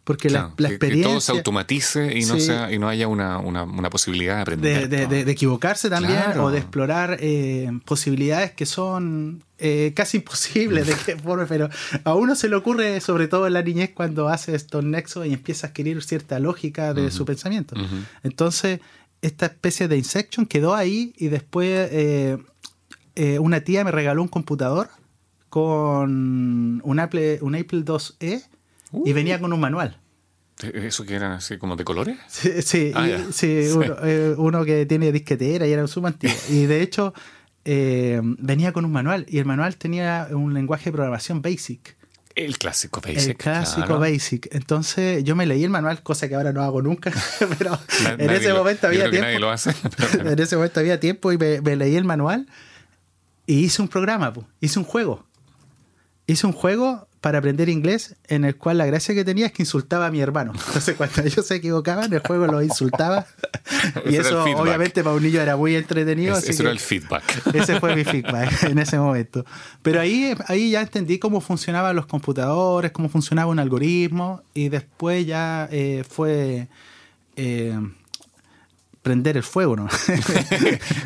Porque 0.07 0.31
la, 0.31 0.53
experiencia. 0.57 0.88
Que 0.88 1.03
todo 1.03 1.21
se 1.21 1.33
automatice 1.33 2.16
y 2.16 2.27
no, 2.27 2.38
sea, 2.38 2.73
y 2.73 2.79
no 2.79 2.88
haya 2.88 3.09
una, 3.09 3.90
posibilidad 3.90 4.37
de 4.37 4.40
aprender. 4.40 4.88
De, 4.88 5.29
equivocarse 5.29 5.90
también 5.90 6.38
o 6.38 6.53
de 6.53 6.59
explorar 6.59 7.16
eh, 7.21 7.69
posibilidades 7.85 8.53
que 8.53 8.66
son 8.66 9.42
eh, 9.59 9.95
casi 9.97 10.16
imposibles 10.19 10.87
de 10.87 10.95
que 10.95 11.21
forme, 11.21 11.47
pero 11.47 11.69
a 12.05 12.14
uno 12.14 12.37
se 12.37 12.49
le 12.49 12.55
ocurre, 12.55 13.01
sobre 13.01 13.27
todo 13.27 13.49
en 13.49 13.55
la 13.55 13.62
niñez, 13.62 13.90
cuando 13.95 14.29
hace 14.29 14.55
estos 14.55 14.85
nexos 14.85 15.27
y 15.27 15.33
empieza 15.33 15.66
a 15.66 15.71
adquirir 15.71 16.01
cierta 16.05 16.38
lógica 16.38 16.95
de 16.95 17.11
su 17.11 17.25
pensamiento. 17.25 17.75
Entonces, 18.23 18.79
esta 19.23 19.47
especie 19.47 19.88
de 19.88 19.97
Insection 19.97 20.47
quedó 20.47 20.77
ahí 20.77 21.14
y 21.19 21.27
después 21.27 21.88
eh, 21.90 22.38
una 23.40 23.62
tía 23.62 23.83
me 23.83 23.90
regaló 23.90 24.23
un 24.23 24.29
computador 24.29 24.88
con 25.49 26.81
un 26.85 27.01
Apple, 27.01 27.40
un 27.42 27.57
Apple 27.57 27.83
2E 28.92 29.09
y 29.09 29.12
venía 29.12 29.40
con 29.40 29.53
un 29.53 29.61
manual. 29.61 29.99
¿Eso 30.62 31.05
que 31.05 31.14
eran 31.14 31.33
así 31.33 31.59
como 31.59 31.77
de 31.77 31.85
colores? 31.85 32.18
Sí, 32.29 32.62
sí, 32.62 32.92
ah, 32.94 33.07
eh, 33.42 34.35
Uno, 34.38 34.64
que 34.64 34.87
tiene 34.87 35.12
disquetera 35.12 35.66
y 35.66 35.72
era 35.72 35.83
un 35.83 35.88
suma 35.88 36.09
antiguo. 36.09 36.35
Y 36.49 36.64
de 36.66 36.83
hecho, 36.83 37.12
eh, 37.64 38.20
venía 38.22 38.72
con 38.72 38.85
un 38.85 38.92
manual 38.92 39.27
y 39.29 39.38
el 39.38 39.44
manual 39.44 39.77
tenía 39.77 40.29
un 40.31 40.55
lenguaje 40.55 40.87
de 40.87 40.92
programación 40.92 41.42
basic. 41.42 41.96
El 42.37 42.59
clásico 42.59 43.01
Basic. 43.01 43.31
El 43.31 43.37
clásico 43.37 43.99
Basic. 43.99 44.55
Entonces 44.55 45.25
yo 45.25 45.35
me 45.35 45.46
leí 45.46 45.64
el 45.64 45.70
manual, 45.70 46.03
cosa 46.03 46.29
que 46.29 46.35
ahora 46.35 46.53
no 46.53 46.62
hago 46.62 46.83
nunca, 46.83 47.11
pero 47.59 47.79
en 48.18 48.31
ese 48.31 48.53
momento 48.53 48.87
había 48.87 49.11
tiempo. 49.11 49.38
Lo 49.40 49.51
hace, 49.51 49.75
en 50.20 50.38
ese 50.38 50.55
momento 50.57 50.81
había 50.81 51.01
tiempo 51.01 51.33
y 51.33 51.38
me, 51.38 51.77
leí 51.77 51.96
el 51.96 52.05
manual 52.05 52.46
y 53.46 53.64
hice 53.64 53.81
un 53.81 53.88
programa, 53.88 54.35
hice 54.61 54.79
un 54.79 54.85
juego. 54.85 55.27
Hice 56.27 56.46
un 56.46 56.53
juego 56.53 57.09
para 57.27 57.39
aprender 57.39 57.69
inglés 57.69 58.15
en 58.29 58.45
el 58.45 58.55
cual 58.55 58.79
la 58.79 58.87
gracia 58.87 59.12
que 59.12 59.25
tenía 59.25 59.47
es 59.47 59.53
que 59.53 59.65
insultaba 59.65 60.07
a 60.07 60.12
mi 60.12 60.21
hermano. 60.21 60.53
Entonces 60.69 60.95
cuando 60.97 61.23
ellos 61.23 61.45
se 61.45 61.57
equivocaban, 61.57 62.12
el 62.12 62.21
juego 62.21 62.47
los 62.47 62.62
insultaba. 62.62 63.27
y 64.09 64.15
eso 64.15 64.45
obviamente 64.45 65.03
para 65.03 65.17
un 65.17 65.25
niño 65.25 65.41
era 65.41 65.57
muy 65.57 65.75
entretenido. 65.75 66.39
ese 66.39 66.62
era 66.62 66.71
el 66.71 66.79
feedback. 66.79 67.25
Ese 67.53 67.81
fue 67.81 67.97
mi 67.97 68.05
feedback 68.05 68.62
en 68.62 68.79
ese 68.79 68.97
momento. 68.97 69.45
Pero 69.83 70.01
ahí, 70.01 70.37
ahí 70.47 70.71
ya 70.71 70.83
entendí 70.83 71.19
cómo 71.19 71.41
funcionaban 71.41 71.97
los 71.97 72.07
computadores, 72.07 72.93
cómo 72.93 73.09
funcionaba 73.09 73.51
un 73.51 73.59
algoritmo 73.59 74.45
y 74.55 74.69
después 74.69 75.27
ya 75.27 75.69
eh, 75.73 76.05
fue... 76.09 76.69
Eh, 77.35 77.77
prender 79.03 79.37
el 79.37 79.43
fuego, 79.43 79.75
¿no? 79.75 79.89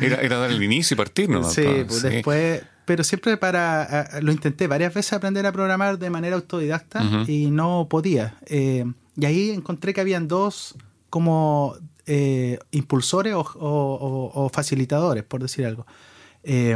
era, 0.01 0.39
dar 0.39 0.51
el 0.51 0.61
inicio 0.61 0.95
y 0.95 0.97
partir, 0.97 1.29
¿no? 1.29 1.43
Sí, 1.43 1.63
pues 1.87 2.01
después 2.01 2.63
pero 2.91 3.05
siempre 3.05 3.37
para, 3.37 4.19
lo 4.21 4.33
intenté 4.33 4.67
varias 4.67 4.93
veces 4.93 5.13
aprender 5.13 5.45
a 5.45 5.53
programar 5.53 5.97
de 5.97 6.09
manera 6.09 6.35
autodidacta 6.35 7.01
y 7.25 7.49
no 7.49 7.87
podía. 7.89 8.35
Eh, 8.47 8.83
y 9.15 9.25
ahí 9.25 9.51
encontré 9.51 9.93
que 9.93 10.01
habían 10.01 10.27
dos 10.27 10.75
como 11.09 11.73
eh, 12.05 12.59
impulsores 12.71 13.33
o, 13.37 14.51
facilitadores, 14.53 15.23
por 15.23 15.41
decir 15.41 15.65
algo. 15.65 15.87
Eh, 16.43 16.75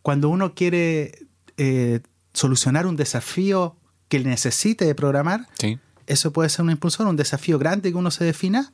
cuando 0.00 0.30
uno 0.30 0.54
quiere 0.54 1.26
solucionar 2.32 2.86
un 2.86 2.96
desafío 2.96 3.76
que 4.08 4.20
necesite 4.20 4.86
de 4.86 4.94
programar, 4.94 5.46
eso 6.06 6.32
puede 6.32 6.48
ser 6.48 6.64
un 6.64 6.70
impulsor, 6.70 7.06
un 7.06 7.16
desafío 7.16 7.58
grande 7.58 7.90
que 7.90 7.98
uno 7.98 8.10
se 8.10 8.24
defina, 8.24 8.72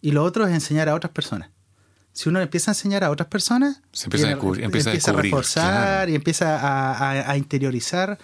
y 0.00 0.12
lo 0.12 0.24
otro 0.24 0.46
es 0.46 0.54
enseñar 0.54 0.88
a 0.88 0.94
otras 0.94 1.12
personas 1.12 1.50
si 2.12 2.28
uno 2.28 2.40
empieza 2.40 2.70
a 2.70 2.72
enseñar 2.72 3.04
a 3.04 3.10
otras 3.10 3.28
personas, 3.28 3.80
se 3.92 4.06
empieza, 4.06 4.26
a, 4.26 4.30
descubrir, 4.30 4.64
empieza, 4.64 4.90
a, 4.90 5.14
reforzar 5.14 6.10
y 6.10 6.14
empieza 6.14 7.30
a, 7.30 7.36
interiorizar 7.36 8.18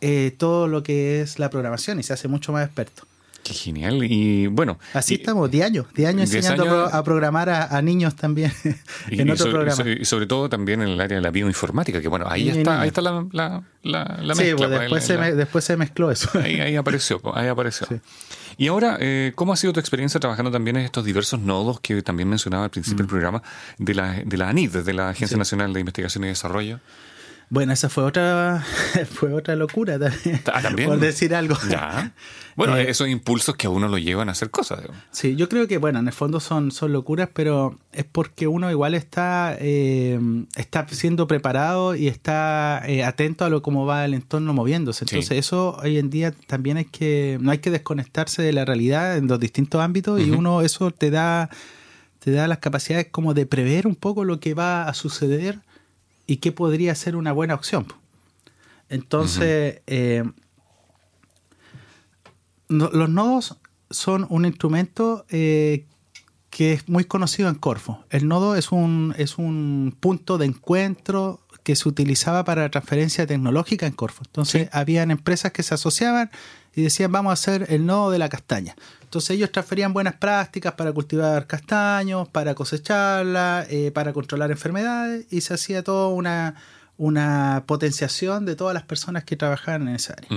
eh, 0.00 0.34
todo 0.36 0.68
lo 0.68 0.82
que 0.82 1.20
es 1.20 1.38
la 1.38 1.50
programación 1.50 1.98
y 2.00 2.02
se 2.02 2.12
hace 2.12 2.28
mucho 2.28 2.52
más 2.52 2.66
experto. 2.66 3.04
Qué 3.42 3.54
genial. 3.54 4.04
Y 4.04 4.46
bueno. 4.46 4.78
Así 4.94 5.14
estamos, 5.14 5.50
10 5.50 5.66
años, 5.66 5.86
10 5.94 6.08
años 6.08 6.32
enseñando 6.32 6.84
a 6.84 7.02
programar 7.02 7.50
a, 7.50 7.82
niños 7.82 8.14
también 8.14 8.52
en 9.10 9.30
otro 9.30 9.50
programa. 9.50 9.90
Y 9.90 10.04
sobre 10.04 10.26
todo 10.26 10.48
también 10.48 10.82
en 10.82 10.88
el 10.88 11.00
área 11.00 11.16
de 11.16 11.22
la 11.22 11.30
bioinformática, 11.30 12.00
que 12.00 12.08
bueno, 12.08 12.26
ahí 12.28 12.48
está, 12.48 12.80
ahí 12.80 12.88
está 12.88 13.00
la, 13.00 13.26
la, 13.32 13.64
la, 13.82 14.34
sí, 14.34 14.52
pues, 14.56 14.70
después, 14.70 15.04
se 15.04 15.16
después 15.16 15.64
se 15.64 15.76
mezcló 15.76 16.10
eso. 16.10 16.30
Ahí, 16.38 16.60
ahí 16.60 16.76
apareció, 16.76 17.20
ahí 17.34 17.48
apareció. 17.48 17.86
Y 18.56 18.68
ahora, 18.68 18.96
eh, 19.00 19.32
¿cómo 19.34 19.52
ha 19.52 19.56
sido 19.56 19.72
tu 19.72 19.80
experiencia 19.80 20.20
trabajando 20.20 20.50
también 20.50 20.76
en 20.76 20.84
estos 20.84 21.04
diversos 21.04 21.40
nodos 21.40 21.80
que 21.80 22.02
también 22.02 22.28
mencionaba 22.28 22.64
al 22.64 22.70
principio 22.70 22.98
del 22.98 23.06
mm. 23.06 23.10
programa 23.10 23.42
de 23.78 23.94
la, 23.94 24.12
de 24.24 24.36
la 24.36 24.48
ANID, 24.48 24.78
de 24.78 24.92
la 24.92 25.10
Agencia 25.10 25.36
Nacional 25.36 25.72
de 25.72 25.80
Investigación 25.80 26.24
y 26.24 26.28
Desarrollo? 26.28 26.80
Bueno, 27.52 27.74
esa 27.74 27.90
fue 27.90 28.04
otra, 28.04 28.64
fue 29.10 29.34
otra 29.34 29.54
locura 29.56 29.98
ah, 30.00 30.62
también, 30.62 30.88
por 30.88 30.98
decir 30.98 31.34
algo. 31.34 31.54
Bueno, 32.56 32.78
eh, 32.78 32.88
esos 32.88 33.08
impulsos 33.08 33.56
que 33.56 33.66
a 33.66 33.70
uno 33.70 33.88
lo 33.88 33.98
llevan 33.98 34.30
a 34.30 34.32
hacer 34.32 34.50
cosas. 34.50 34.80
Sí, 35.10 35.36
yo 35.36 35.50
creo 35.50 35.68
que, 35.68 35.76
bueno, 35.76 35.98
en 35.98 36.06
el 36.06 36.14
fondo 36.14 36.40
son, 36.40 36.70
son 36.70 36.94
locuras, 36.94 37.28
pero 37.30 37.78
es 37.92 38.06
porque 38.06 38.48
uno 38.48 38.70
igual 38.70 38.94
está, 38.94 39.54
eh, 39.60 40.18
está 40.56 40.88
siendo 40.88 41.26
preparado 41.26 41.94
y 41.94 42.08
está 42.08 42.80
eh, 42.86 43.04
atento 43.04 43.44
a 43.44 43.50
lo 43.50 43.60
cómo 43.60 43.84
va 43.84 44.06
el 44.06 44.14
entorno 44.14 44.54
moviéndose. 44.54 45.04
Entonces, 45.04 45.36
eso 45.36 45.76
hoy 45.82 45.98
en 45.98 46.08
día 46.08 46.32
también 46.46 46.78
es 46.78 46.86
que, 46.86 47.36
no 47.38 47.50
hay 47.50 47.58
que 47.58 47.70
desconectarse 47.70 48.40
de 48.40 48.54
la 48.54 48.64
realidad 48.64 49.18
en 49.18 49.26
los 49.26 49.38
distintos 49.38 49.82
ámbitos 49.82 50.22
y 50.22 50.30
uno, 50.30 50.62
eso 50.62 50.90
te 50.90 51.10
da, 51.10 51.50
te 52.18 52.30
da 52.30 52.48
las 52.48 52.60
capacidades 52.60 53.08
como 53.10 53.34
de 53.34 53.44
prever 53.44 53.86
un 53.86 53.94
poco 53.94 54.24
lo 54.24 54.40
que 54.40 54.54
va 54.54 54.88
a 54.88 54.94
suceder 54.94 55.58
y 56.26 56.36
qué 56.36 56.52
podría 56.52 56.94
ser 56.94 57.16
una 57.16 57.32
buena 57.32 57.54
opción. 57.54 57.86
Entonces, 58.88 59.80
eh, 59.86 60.24
los 62.68 63.08
nodos 63.08 63.56
son 63.90 64.26
un 64.30 64.44
instrumento 64.44 65.24
eh, 65.30 65.86
que 66.50 66.74
es 66.74 66.88
muy 66.88 67.04
conocido 67.04 67.48
en 67.48 67.54
Corfo. 67.54 68.04
El 68.10 68.28
nodo 68.28 68.56
es 68.56 68.72
un, 68.72 69.14
es 69.16 69.38
un 69.38 69.96
punto 69.98 70.36
de 70.38 70.46
encuentro 70.46 71.40
que 71.62 71.76
se 71.76 71.88
utilizaba 71.88 72.44
para 72.44 72.62
la 72.62 72.70
transferencia 72.70 73.26
tecnológica 73.26 73.86
en 73.86 73.92
Corfo. 73.92 74.22
Entonces, 74.26 74.68
habían 74.72 75.10
empresas 75.10 75.52
que 75.52 75.62
se 75.62 75.74
asociaban 75.74 76.30
y 76.74 76.82
decían, 76.82 77.12
vamos 77.12 77.30
a 77.30 77.34
hacer 77.34 77.66
el 77.70 77.86
nodo 77.86 78.10
de 78.10 78.18
la 78.18 78.28
castaña. 78.28 78.74
Entonces 79.12 79.36
ellos 79.36 79.52
transferían 79.52 79.92
buenas 79.92 80.14
prácticas 80.14 80.72
para 80.72 80.90
cultivar 80.90 81.46
castaños, 81.46 82.28
para 82.28 82.54
cosecharla, 82.54 83.66
eh, 83.68 83.90
para 83.90 84.14
controlar 84.14 84.50
enfermedades 84.50 85.26
y 85.30 85.42
se 85.42 85.52
hacía 85.52 85.84
toda 85.84 86.08
una, 86.08 86.54
una 86.96 87.64
potenciación 87.66 88.46
de 88.46 88.56
todas 88.56 88.72
las 88.72 88.84
personas 88.84 89.24
que 89.24 89.36
trabajaban 89.36 89.86
en 89.86 89.96
esa 89.96 90.14
área. 90.14 90.30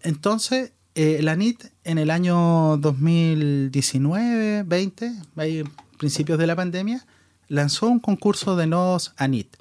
Entonces, 0.00 0.72
eh, 0.94 1.18
la 1.20 1.36
NIT 1.36 1.66
en 1.84 1.98
el 1.98 2.10
año 2.10 2.78
2019, 2.78 4.62
20, 4.62 5.12
principios 5.98 6.38
de 6.38 6.46
la 6.46 6.56
pandemia, 6.56 7.04
lanzó 7.48 7.88
un 7.88 8.00
concurso 8.00 8.56
de 8.56 8.68
nodos 8.68 9.12
a 9.18 9.28
NIT. 9.28 9.54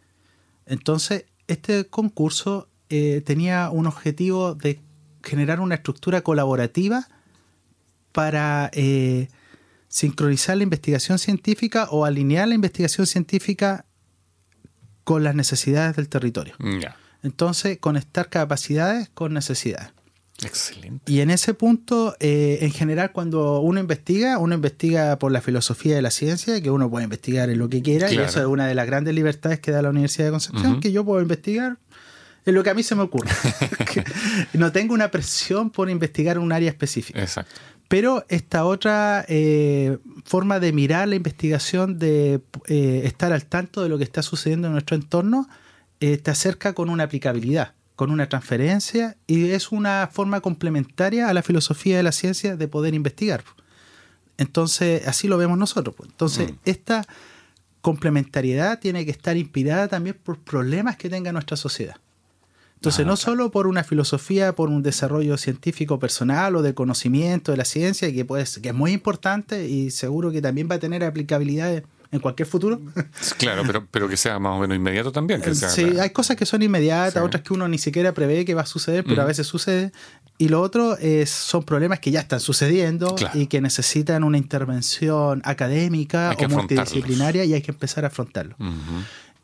Entonces, 0.66 1.26
este 1.48 1.86
concurso 1.90 2.70
eh, 2.88 3.22
tenía 3.26 3.70
un 3.72 3.88
objetivo 3.88 4.56
de 4.56 4.80
generar 5.22 5.60
una 5.60 5.76
estructura 5.76 6.22
colaborativa 6.22 7.10
para 8.12 8.70
eh, 8.74 9.30
sincronizar 9.88 10.58
la 10.58 10.64
investigación 10.64 11.20
científica 11.20 11.88
o 11.92 12.06
alinear 12.06 12.48
la 12.48 12.56
investigación 12.56 13.08
científica 13.08 13.86
con 15.04 15.24
las 15.24 15.36
necesidades 15.36 15.96
del 15.96 16.10
territorio. 16.10 16.56
Entonces, 17.24 17.78
conectar 17.80 18.30
capacidades 18.30 19.10
con 19.14 19.34
necesidades. 19.34 19.92
Excelente. 20.44 21.12
Y 21.12 21.22
en 21.22 21.30
ese 21.30 21.54
punto, 21.54 22.16
eh, 22.20 22.60
en 22.62 22.72
general, 22.72 23.12
cuando 23.12 23.60
uno 23.60 23.80
investiga, 23.80 24.40
uno 24.40 24.56
investiga 24.56 25.20
por 25.20 25.32
la 25.32 25.42
filosofía 25.42 25.96
de 25.96 26.02
la 26.02 26.10
ciencia, 26.10 26.60
que 26.62 26.72
uno 26.72 26.90
puede 26.90 27.04
investigar 27.04 27.50
en 27.50 27.60
lo 27.60 27.70
que 27.70 27.82
quiera, 27.82 28.12
y 28.12 28.18
eso 28.18 28.40
es 28.40 28.46
una 28.48 28.66
de 28.66 28.74
las 28.74 28.88
grandes 28.88 29.14
libertades 29.14 29.60
que 29.60 29.72
da 29.72 29.82
la 29.82 29.90
Universidad 29.90 30.26
de 30.26 30.32
Concepción, 30.32 30.80
que 30.80 30.92
yo 30.92 31.06
puedo 31.06 31.22
investigar 31.22 31.78
en 32.46 32.56
lo 32.56 32.64
que 32.64 32.72
a 32.72 32.74
mí 32.74 32.82
se 32.82 32.96
me 32.96 33.04
ocurre. 33.04 33.30
no 34.54 34.72
tengo 34.72 34.94
una 34.94 35.12
presión 35.12 35.70
por 35.70 35.90
investigar 35.90 36.40
un 36.40 36.52
área 36.52 36.70
específica. 36.70 37.22
Exacto. 37.22 37.60
Pero 37.92 38.24
esta 38.30 38.64
otra 38.64 39.26
eh, 39.28 39.98
forma 40.24 40.62
de 40.62 40.72
mirar 40.72 41.10
la 41.10 41.16
investigación, 41.16 42.00
de 42.00 42.40
eh, 42.68 43.02
estar 43.04 43.34
al 43.34 43.44
tanto 43.44 43.84
de 43.84 43.90
lo 43.90 43.98
que 43.98 44.06
está 44.06 44.24
sucediendo 44.24 44.68
en 44.68 44.72
nuestro 44.72 44.96
entorno, 44.96 45.50
eh, 46.00 46.16
te 46.16 46.32
acerca 46.32 46.72
con 46.72 46.90
una 46.90 47.04
aplicabilidad, 47.04 47.74
con 47.98 48.10
una 48.10 48.30
transferencia 48.30 49.18
y 49.28 49.50
es 49.50 49.74
una 49.74 50.10
forma 50.10 50.40
complementaria 50.40 51.28
a 51.28 51.34
la 51.34 51.42
filosofía 51.42 51.98
de 51.98 52.04
la 52.04 52.14
ciencia 52.14 52.56
de 52.56 52.68
poder 52.70 52.94
investigar. 52.94 53.44
Entonces, 54.38 55.06
así 55.06 55.28
lo 55.28 55.38
vemos 55.38 55.58
nosotros. 55.58 55.94
Pues. 55.94 56.10
Entonces, 56.12 56.50
mm. 56.50 56.56
esta 56.64 57.06
complementariedad 57.82 58.80
tiene 58.80 59.04
que 59.04 59.12
estar 59.12 59.36
inspirada 59.36 59.90
también 59.90 60.18
por 60.24 60.40
problemas 60.40 60.96
que 60.96 61.10
tenga 61.10 61.34
nuestra 61.34 61.58
sociedad. 61.58 61.98
Entonces, 62.82 63.06
no 63.06 63.16
solo 63.16 63.52
por 63.52 63.68
una 63.68 63.84
filosofía, 63.84 64.56
por 64.56 64.70
un 64.70 64.82
desarrollo 64.82 65.38
científico 65.38 66.00
personal 66.00 66.56
o 66.56 66.64
de 66.64 66.74
conocimiento 66.74 67.52
de 67.52 67.58
la 67.60 67.66
ciencia, 67.66 68.12
que, 68.12 68.26
pues, 68.26 68.58
que 68.58 68.70
es 68.70 68.74
muy 68.74 68.92
importante 68.92 69.70
y 69.70 69.92
seguro 69.92 70.32
que 70.32 70.42
también 70.42 70.68
va 70.68 70.76
a 70.76 70.80
tener 70.80 71.04
aplicabilidad 71.04 71.84
en 72.12 72.20
cualquier 72.20 72.48
futuro. 72.48 72.82
Claro, 73.38 73.62
pero, 73.68 73.86
pero 73.92 74.10
que 74.10 74.18
sea 74.18 74.40
más 74.40 74.58
o 74.58 74.60
menos 74.60 74.76
inmediato 74.76 75.12
también. 75.12 75.44
sí, 75.54 76.00
hay 76.00 76.10
cosas 76.10 76.36
que 76.36 76.48
son 76.48 76.64
inmediatas, 76.64 77.22
otras 77.22 77.44
que 77.44 77.54
uno 77.54 77.68
ni 77.68 77.78
siquiera 77.78 78.16
prevé 78.16 78.46
que 78.46 78.56
va 78.56 78.64
a 78.64 78.66
suceder, 78.66 79.04
pero 79.04 79.22
a 79.22 79.26
veces 79.26 79.46
sucede. 79.46 79.92
Y 80.40 80.50
lo 80.50 80.60
otro 80.60 80.98
es, 80.98 81.30
son 81.30 81.62
problemas 81.62 82.00
que 82.00 82.10
ya 82.10 82.22
están 82.22 82.40
sucediendo 82.40 83.16
y 83.36 83.46
que 83.46 83.62
necesitan 83.62 84.24
una 84.24 84.40
intervención 84.40 85.44
académica 85.46 86.36
o 86.36 86.50
multidisciplinaria 86.50 87.46
y 87.46 87.54
hay 87.54 87.62
que 87.62 87.70
empezar 87.70 88.06
a 88.06 88.08
afrontarlo. 88.08 88.56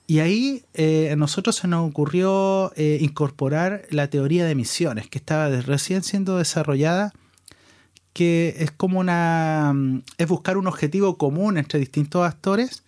Y 0.10 0.20
ahí 0.20 0.64
eh, 0.74 1.12
a 1.12 1.18
nosotros 1.18 1.58
se 1.58 1.68
nos 1.68 1.88
ocurrió 1.88 2.72
eh, 2.78 2.98
incorporar 3.02 3.84
la 3.90 4.10
teoría 4.10 4.46
de 4.46 4.56
misiones, 4.56 5.10
que 5.10 5.18
estaba 5.18 5.50
recién 5.50 6.02
siendo 6.02 6.38
desarrollada, 6.38 7.14
que 8.14 8.56
es 8.60 8.72
como 8.72 9.02
una. 9.02 9.74
Mm, 9.76 10.04
es 10.18 10.28
buscar 10.28 10.58
un 10.58 10.68
objetivo 10.68 11.18
común 11.18 11.58
entre 11.58 11.78
distintos 11.78 12.26
actores 12.26 12.84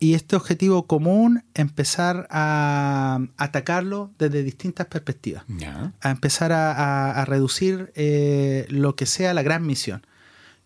y 0.00 0.14
este 0.14 0.36
objetivo 0.36 0.86
común 0.86 1.44
empezar 1.54 2.26
a 2.30 3.20
atacarlo 3.36 4.10
desde 4.18 4.42
distintas 4.42 4.86
perspectivas. 4.86 5.44
A 6.00 6.10
empezar 6.10 6.52
a, 6.52 7.24
reducir 7.24 7.92
eh, 7.94 8.66
lo 8.68 8.94
que 8.94 9.06
sea 9.06 9.34
la 9.34 9.42
gran 9.42 9.66
misión. 9.66 10.06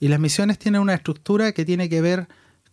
Y 0.00 0.08
las 0.08 0.20
misiones 0.20 0.58
tienen 0.58 0.80
una 0.80 0.94
estructura 0.94 1.52
que 1.52 1.64
tiene 1.64 1.88
que 1.88 2.00
ver 2.00 2.28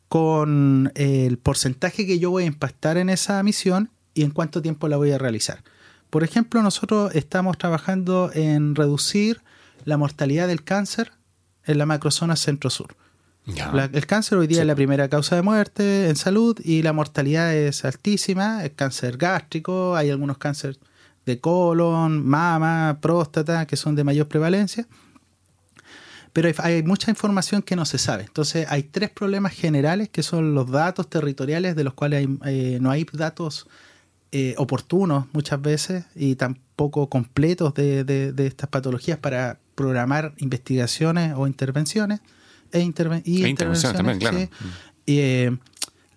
con 0.09 0.91
el 0.95 1.37
porcentaje 1.37 2.05
que 2.05 2.19
yo 2.19 2.31
voy 2.31 2.43
a 2.43 2.47
impactar 2.47 2.97
en 2.97 3.09
esa 3.09 3.41
misión 3.43 3.89
y 4.13 4.23
en 4.23 4.31
cuánto 4.31 4.61
tiempo 4.61 4.87
la 4.87 4.97
voy 4.97 5.11
a 5.11 5.17
realizar. 5.17 5.63
Por 6.09 6.23
ejemplo, 6.23 6.61
nosotros 6.61 7.15
estamos 7.15 7.57
trabajando 7.57 8.31
en 8.33 8.75
reducir 8.75 9.41
la 9.85 9.95
mortalidad 9.95 10.47
del 10.47 10.63
cáncer 10.63 11.13
en 11.63 11.77
la 11.77 11.85
macrozona 11.85 12.35
centro-sur 12.35 12.95
el 13.93 14.05
cáncer 14.05 14.37
hoy 14.37 14.47
día 14.47 14.61
es 14.61 14.67
la 14.67 14.75
primera 14.75 15.07
causa 15.09 15.35
de 15.35 15.41
muerte 15.41 16.09
en 16.09 16.15
salud 16.15 16.59
y 16.63 16.81
la 16.81 16.93
mortalidad 16.93 17.53
es 17.55 17.85
altísima. 17.85 18.63
El 18.63 18.73
cáncer 18.73 19.17
gástrico, 19.17 19.95
hay 19.95 20.09
algunos 20.09 20.37
cánceres 20.37 20.79
de 21.25 21.39
colon, 21.39 22.25
mama, 22.25 22.99
próstata, 23.01 23.65
que 23.65 23.75
son 23.75 23.95
de 23.95 24.03
mayor 24.03 24.27
prevalencia. 24.27 24.87
Pero 26.33 26.49
hay, 26.59 26.83
mucha 26.83 27.11
información 27.11 27.61
que 27.61 27.75
no 27.75 27.85
se 27.85 27.97
sabe. 27.97 28.23
Entonces 28.23 28.67
hay 28.69 28.83
tres 28.83 29.09
problemas 29.09 29.53
generales 29.53 30.09
que 30.09 30.23
son 30.23 30.53
los 30.53 30.69
datos 30.69 31.09
territoriales 31.09 31.75
de 31.75 31.83
los 31.83 31.93
cuales 31.93 32.27
eh, 32.45 32.77
no 32.81 32.91
hay 32.91 33.05
datos 33.13 33.67
eh, 34.31 34.53
oportunos 34.57 35.25
muchas 35.33 35.61
veces 35.61 36.05
y 36.15 36.35
tampoco 36.35 37.09
completos 37.09 37.73
de 37.73 38.33
estas 38.37 38.69
patologías 38.69 39.17
para 39.17 39.59
programar 39.75 40.33
investigaciones 40.37 41.33
o 41.35 41.47
intervenciones 41.47 42.19
e, 42.71 42.81
y 43.25 43.43
e 43.43 43.53
también, 43.55 44.19
claro. 44.19 44.39
Y, 45.05 45.19
eh, 45.19 45.57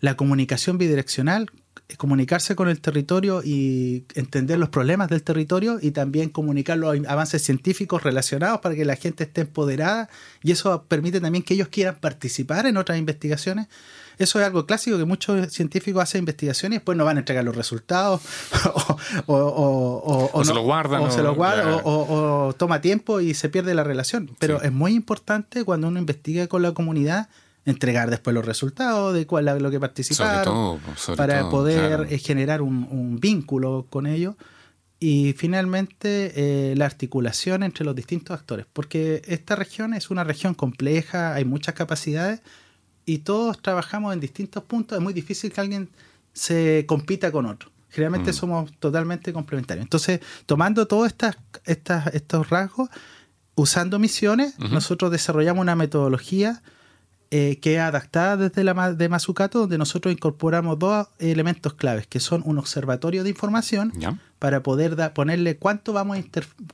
la 0.01 0.17
comunicación 0.17 0.79
bidireccional, 0.79 1.51
comunicarse 1.97 2.57
con 2.57 2.69
el 2.69 2.81
territorio 2.81 3.43
y 3.45 4.05
entender 4.15 4.59
los 4.59 4.69
problemas 4.69 5.09
del 5.09 5.23
territorio 5.23 5.79
y 5.81 5.91
también 5.91 6.31
comunicar 6.31 6.79
los 6.79 6.97
avances 7.07 7.43
científicos 7.43 8.03
relacionados 8.03 8.61
para 8.61 8.75
que 8.75 8.85
la 8.85 8.97
gente 8.97 9.25
esté 9.25 9.43
empoderada 9.43 10.09
y 10.43 10.53
eso 10.53 10.85
permite 10.85 11.21
también 11.21 11.45
que 11.45 11.55
ellos 11.55 11.69
quieran 11.69 11.97
participar 11.97 12.67
en 12.67 12.77
otras 12.77 12.99
investigaciones. 12.99 13.69
Eso 14.19 14.39
es 14.39 14.47
algo 14.47 14.67
clásico 14.67 14.99
que 14.99 15.05
muchos 15.05 15.53
científicos 15.53 16.03
hacen 16.03 16.21
investigaciones 16.21 16.77
y 16.77 16.79
después 16.79 16.97
no 16.99 17.05
van 17.05 17.17
a 17.17 17.21
entregar 17.21 17.45
los 17.45 17.57
resultados 17.57 18.21
o, 19.27 20.43
se 20.45 20.55
lo 20.55 20.63
guardan. 20.63 21.03
O, 21.03 21.11
se 21.11 21.23
lo 21.23 21.35
guardan 21.35 21.81
o, 21.85 22.55
toma 22.57 22.81
tiempo 22.81 23.21
y 23.21 23.35
se 23.35 23.49
pierde 23.49 23.75
la 23.75 23.85
relación. 23.85 24.31
Pero 24.39 24.63
es 24.63 24.73
muy 24.73 24.95
importante 24.95 25.65
cuando 25.65 25.89
uno 25.89 25.99
investiga 25.99 26.47
con 26.47 26.63
la 26.63 26.73
comunidad 26.73 27.29
entregar 27.65 28.11
después 28.11 28.35
los 28.35 28.45
resultados 28.45 29.15
de 29.15 29.27
cuál 29.27 29.45
lo 29.63 29.71
que 29.71 29.81
participaron 29.81 30.81
para 31.17 31.49
poder 31.49 32.09
eh, 32.11 32.19
generar 32.19 32.63
un, 32.63 33.19
vínculo 33.21 33.87
con 33.89 34.07
ellos 34.07 34.35
y 34.99 35.35
finalmente 35.37 36.33
eh, 36.35 36.77
la 36.77 36.87
articulación 36.87 37.63
entre 37.63 37.85
los 37.85 37.95
distintos 37.95 38.39
actores 38.39 38.67
porque 38.73 39.23
esta 39.27 39.55
región 39.55 39.95
es 39.95 40.11
una 40.11 40.25
región 40.25 40.55
compleja 40.55 41.35
hay 41.35 41.45
muchas 41.45 41.75
capacidades 41.75 42.41
y 43.05 43.19
todos 43.19 43.61
trabajamos 43.61 44.13
en 44.13 44.21
distintos 44.21 44.63
puntos, 44.65 44.97
es 44.97 45.03
muy 45.03 45.13
difícil 45.13 45.53
que 45.53 45.61
alguien 45.61 45.89
se 46.33 46.85
compita 46.87 47.33
con 47.33 47.47
otro. 47.47 47.71
Generalmente 47.91 48.31
mm. 48.31 48.35
somos 48.35 48.73
totalmente 48.79 49.33
complementarios. 49.33 49.85
Entonces, 49.85 50.21
tomando 50.47 50.87
todos 50.87 51.09
estas, 51.09 51.37
estas, 51.65 52.07
estos 52.15 52.49
rasgos, 52.49 52.89
usando 53.55 53.99
misiones, 53.99 54.59
nosotros 54.59 55.11
desarrollamos 55.11 55.61
una 55.61 55.77
metodología 55.77 56.63
eh, 57.35 57.59
que 57.61 57.77
es 57.77 57.81
adaptada 57.81 58.37
desde 58.37 58.63
la 58.63 58.93
de 58.93 59.09
Mazucato, 59.09 59.61
donde 59.61 59.79
nosotros 59.79 60.13
incorporamos 60.13 60.79
dos 60.79 61.09
elementos 61.19 61.73
claves, 61.73 62.07
que 62.07 62.21
son 62.21 62.43
un 62.45 62.59
observatorio 62.59 63.25
de 63.25 63.31
información 63.31 63.91
para 64.39 64.63
poder 64.63 65.13
ponerle 65.15 65.57
cuánto 65.57 65.95
vamos, 65.95 66.19
a, 66.19 66.23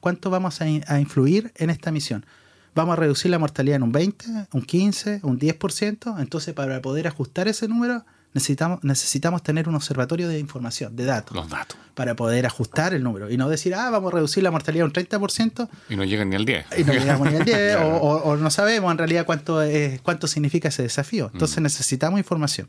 cuánto 0.01 0.31
vamos 0.31 0.61
a 0.61 1.01
influir 1.01 1.53
en 1.57 1.71
esta 1.71 1.93
misión 1.93 2.27
vamos 2.75 2.93
a 2.93 2.97
reducir 2.97 3.31
la 3.31 3.39
mortalidad 3.39 3.77
en 3.77 3.83
un 3.83 3.93
20, 3.93 4.25
un 4.53 4.63
15, 4.63 5.21
un 5.25 5.39
10%. 5.39 6.21
Entonces, 6.21 6.55
para 6.55 6.81
poder 6.81 7.09
ajustar 7.09 7.49
ese 7.49 7.67
número, 7.67 8.05
necesitamos, 8.35 8.83
necesitamos 8.83 9.43
tener 9.43 9.69
un 9.69 9.75
observatorio 9.75 10.29
de 10.29 10.39
información, 10.39 10.97
de 10.97 11.05
datos. 11.05 11.37
Los 11.37 11.49
datos. 11.49 11.77
Para 11.95 12.15
poder 12.15 12.47
ajustar 12.47 12.95
el 12.95 13.03
número. 13.03 13.31
Y 13.31 13.37
no 13.37 13.49
decir, 13.49 13.75
ah, 13.75 13.91
vamos 13.91 14.13
a 14.13 14.17
reducir 14.17 14.43
la 14.43 14.51
mortalidad 14.51 14.87
un 14.87 14.93
30%. 14.93 15.69
Y 15.89 15.97
no 15.97 16.05
llegan 16.05 16.31
ni 16.31 16.37
al 16.37 16.45
10. 16.45 16.67
Y 16.79 16.85
no 16.85 16.93
llegamos 16.93 17.31
ni 17.31 17.37
al 17.37 17.45
10. 17.45 17.77
o, 18.01 18.37
no 18.37 18.51
sabemos 18.51 18.91
en 18.93 18.99
realidad 18.99 19.27
cuánto, 19.27 19.63
es, 19.63 20.01
cuánto 20.03 20.27
significa 20.27 20.69
ese 20.69 20.83
desafío. 20.83 21.31
Entonces, 21.33 21.59
mm. 21.59 21.63
necesitamos 21.63 22.19
información. 22.19 22.69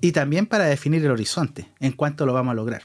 Y 0.00 0.12
también 0.12 0.46
para 0.46 0.64
definir 0.64 1.04
el 1.04 1.10
horizonte, 1.10 1.68
en 1.80 1.92
cuánto 1.92 2.24
lo 2.26 2.32
vamos 2.32 2.52
a 2.52 2.54
lograr. 2.54 2.82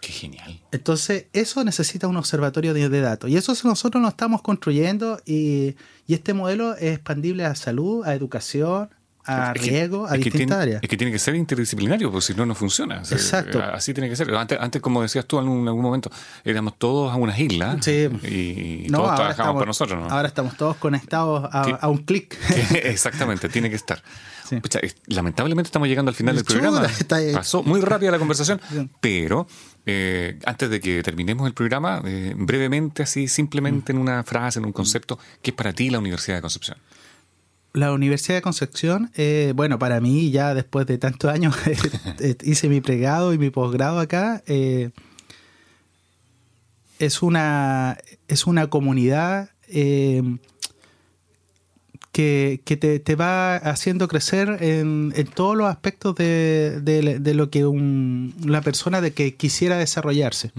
Qué 0.00 0.12
genial. 0.12 0.60
Entonces, 0.72 1.26
eso 1.32 1.64
necesita 1.64 2.06
un 2.06 2.16
observatorio 2.16 2.74
de, 2.74 2.88
datos. 3.00 3.30
Y 3.30 3.36
eso 3.36 3.54
nosotros 3.64 4.02
lo 4.02 4.08
estamos 4.08 4.42
construyendo 4.42 5.20
y, 5.24 5.74
este 6.06 6.34
modelo 6.34 6.74
es 6.76 6.94
expandible 6.94 7.44
a 7.44 7.54
salud, 7.56 8.06
a 8.06 8.14
educación, 8.14 8.90
a 9.26 9.52
riego, 9.54 10.06
a 10.06 10.14
distintas 10.14 10.58
áreas. 10.58 10.82
Es 10.82 10.88
que 10.88 10.96
tiene 10.96 11.12
que 11.12 11.18
ser 11.18 11.34
interdisciplinario, 11.34 12.10
porque 12.10 12.26
si 12.26 12.34
no, 12.34 12.46
no 12.46 12.54
funciona. 12.54 12.98
Exacto. 12.98 13.62
Así 13.62 13.92
tiene 13.92 14.08
que 14.08 14.16
ser. 14.16 14.32
Antes, 14.34 14.58
antes 14.60 14.80
como 14.80 15.02
decías 15.02 15.26
tú 15.26 15.38
en 15.38 15.46
algún, 15.46 15.82
momento, 15.82 16.10
éramos 16.44 16.78
todos 16.78 17.12
a 17.12 17.16
unas 17.16 17.38
islas 17.38 17.86
y 17.88 18.86
todos 18.88 19.14
trabajamos 19.14 19.54
por 19.54 19.66
nosotros. 19.66 20.12
Ahora 20.12 20.28
estamos 20.28 20.56
todos 20.56 20.76
conectados 20.76 21.48
a, 21.52 21.88
un 21.88 21.98
clic. 21.98 22.36
Exactamente, 22.82 23.48
tiene 23.48 23.70
que 23.70 23.76
estar. 23.76 24.02
lamentablemente 25.06 25.68
estamos 25.68 25.88
llegando 25.88 26.10
al 26.10 26.14
final 26.14 26.36
del 26.36 26.44
programa. 26.44 26.86
Pasó 27.34 27.62
muy 27.62 27.80
rápida 27.80 28.10
la 28.10 28.18
conversación, 28.18 28.60
pero 29.00 29.46
eh, 29.88 30.38
antes 30.44 30.68
de 30.68 30.80
que 30.80 31.02
terminemos 31.02 31.46
el 31.46 31.54
programa, 31.54 32.02
eh, 32.04 32.34
brevemente, 32.36 33.04
así, 33.04 33.28
simplemente 33.28 33.92
en 33.92 33.98
una 33.98 34.24
frase, 34.24 34.58
en 34.58 34.66
un 34.66 34.72
concepto, 34.72 35.18
¿qué 35.42 35.50
es 35.50 35.56
para 35.56 35.72
ti 35.72 35.90
la 35.90 36.00
Universidad 36.00 36.36
de 36.36 36.42
Concepción? 36.42 36.78
La 37.76 37.92
Universidad 37.92 38.36
de 38.36 38.42
Concepción, 38.42 39.10
eh, 39.16 39.52
bueno, 39.54 39.78
para 39.78 40.00
mí, 40.00 40.30
ya 40.30 40.54
después 40.54 40.86
de 40.86 40.98
tantos 40.98 41.30
años, 41.30 41.54
hice 42.42 42.68
mi 42.68 42.80
pregrado 42.80 43.34
y 43.34 43.38
mi 43.38 43.50
posgrado 43.50 44.00
acá. 44.00 44.42
es, 46.98 47.22
una, 47.22 47.98
es 48.28 48.46
una 48.46 48.68
comunidad 48.68 49.50
que, 52.16 53.00
te, 53.04 53.14
va 53.14 53.56
haciendo 53.56 54.08
crecer 54.08 54.56
en, 54.62 55.12
todos 55.34 55.54
los 55.54 55.68
aspectos 55.68 56.14
de, 56.14 57.32
lo 57.34 57.50
que 57.50 57.66
una 57.66 58.62
persona 58.62 59.02
de 59.02 59.12
que 59.12 59.34
quisiera 59.34 59.76
desarrollarse. 59.76 60.50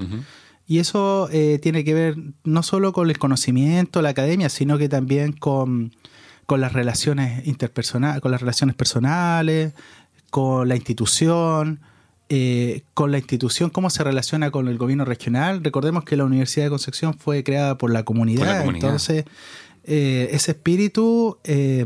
Y 0.68 0.80
eso 0.80 1.30
eh, 1.32 1.60
tiene 1.62 1.84
que 1.84 1.94
ver 1.94 2.16
no 2.44 2.62
solo 2.62 2.94
con 2.94 3.10
el 3.10 3.18
conocimiento, 3.18 4.02
la 4.02 4.10
academia, 4.10 4.50
sino 4.50 4.78
que 4.78 4.90
también 4.90 5.32
con, 5.32 5.94
las 6.56 6.74
relaciones 6.74 7.46
interpersonales, 7.46 8.22
con 8.22 8.32
las 8.32 8.42
relaciones 8.42 8.76
personales, 8.76 9.74
con 10.30 10.68
la 10.68 10.76
institución, 10.76 11.82
eh, 12.30 12.82
con 12.94 13.12
la 13.12 13.18
institución, 13.18 13.70
cómo 13.70 13.90
se 13.90 14.04
relaciona 14.04 14.50
con 14.50 14.68
el 14.68 14.78
gobierno 14.78 15.06
regional. 15.06 15.64
Recordemos 15.64 16.04
que 16.06 16.16
la 16.16 16.26
Universidad 16.26 16.66
de 16.66 16.70
Concepción 16.70 17.18
fue 17.18 17.44
creada 17.44 17.78
por 17.78 17.92
la 17.92 18.04
comunidad, 18.04 18.40
por 18.40 18.48
la 18.48 18.60
comunidad. 18.60 18.84
entonces 18.86 19.26
eh, 19.84 20.30
ese 20.32 20.52
espíritu 20.52 21.38
eh, 21.44 21.86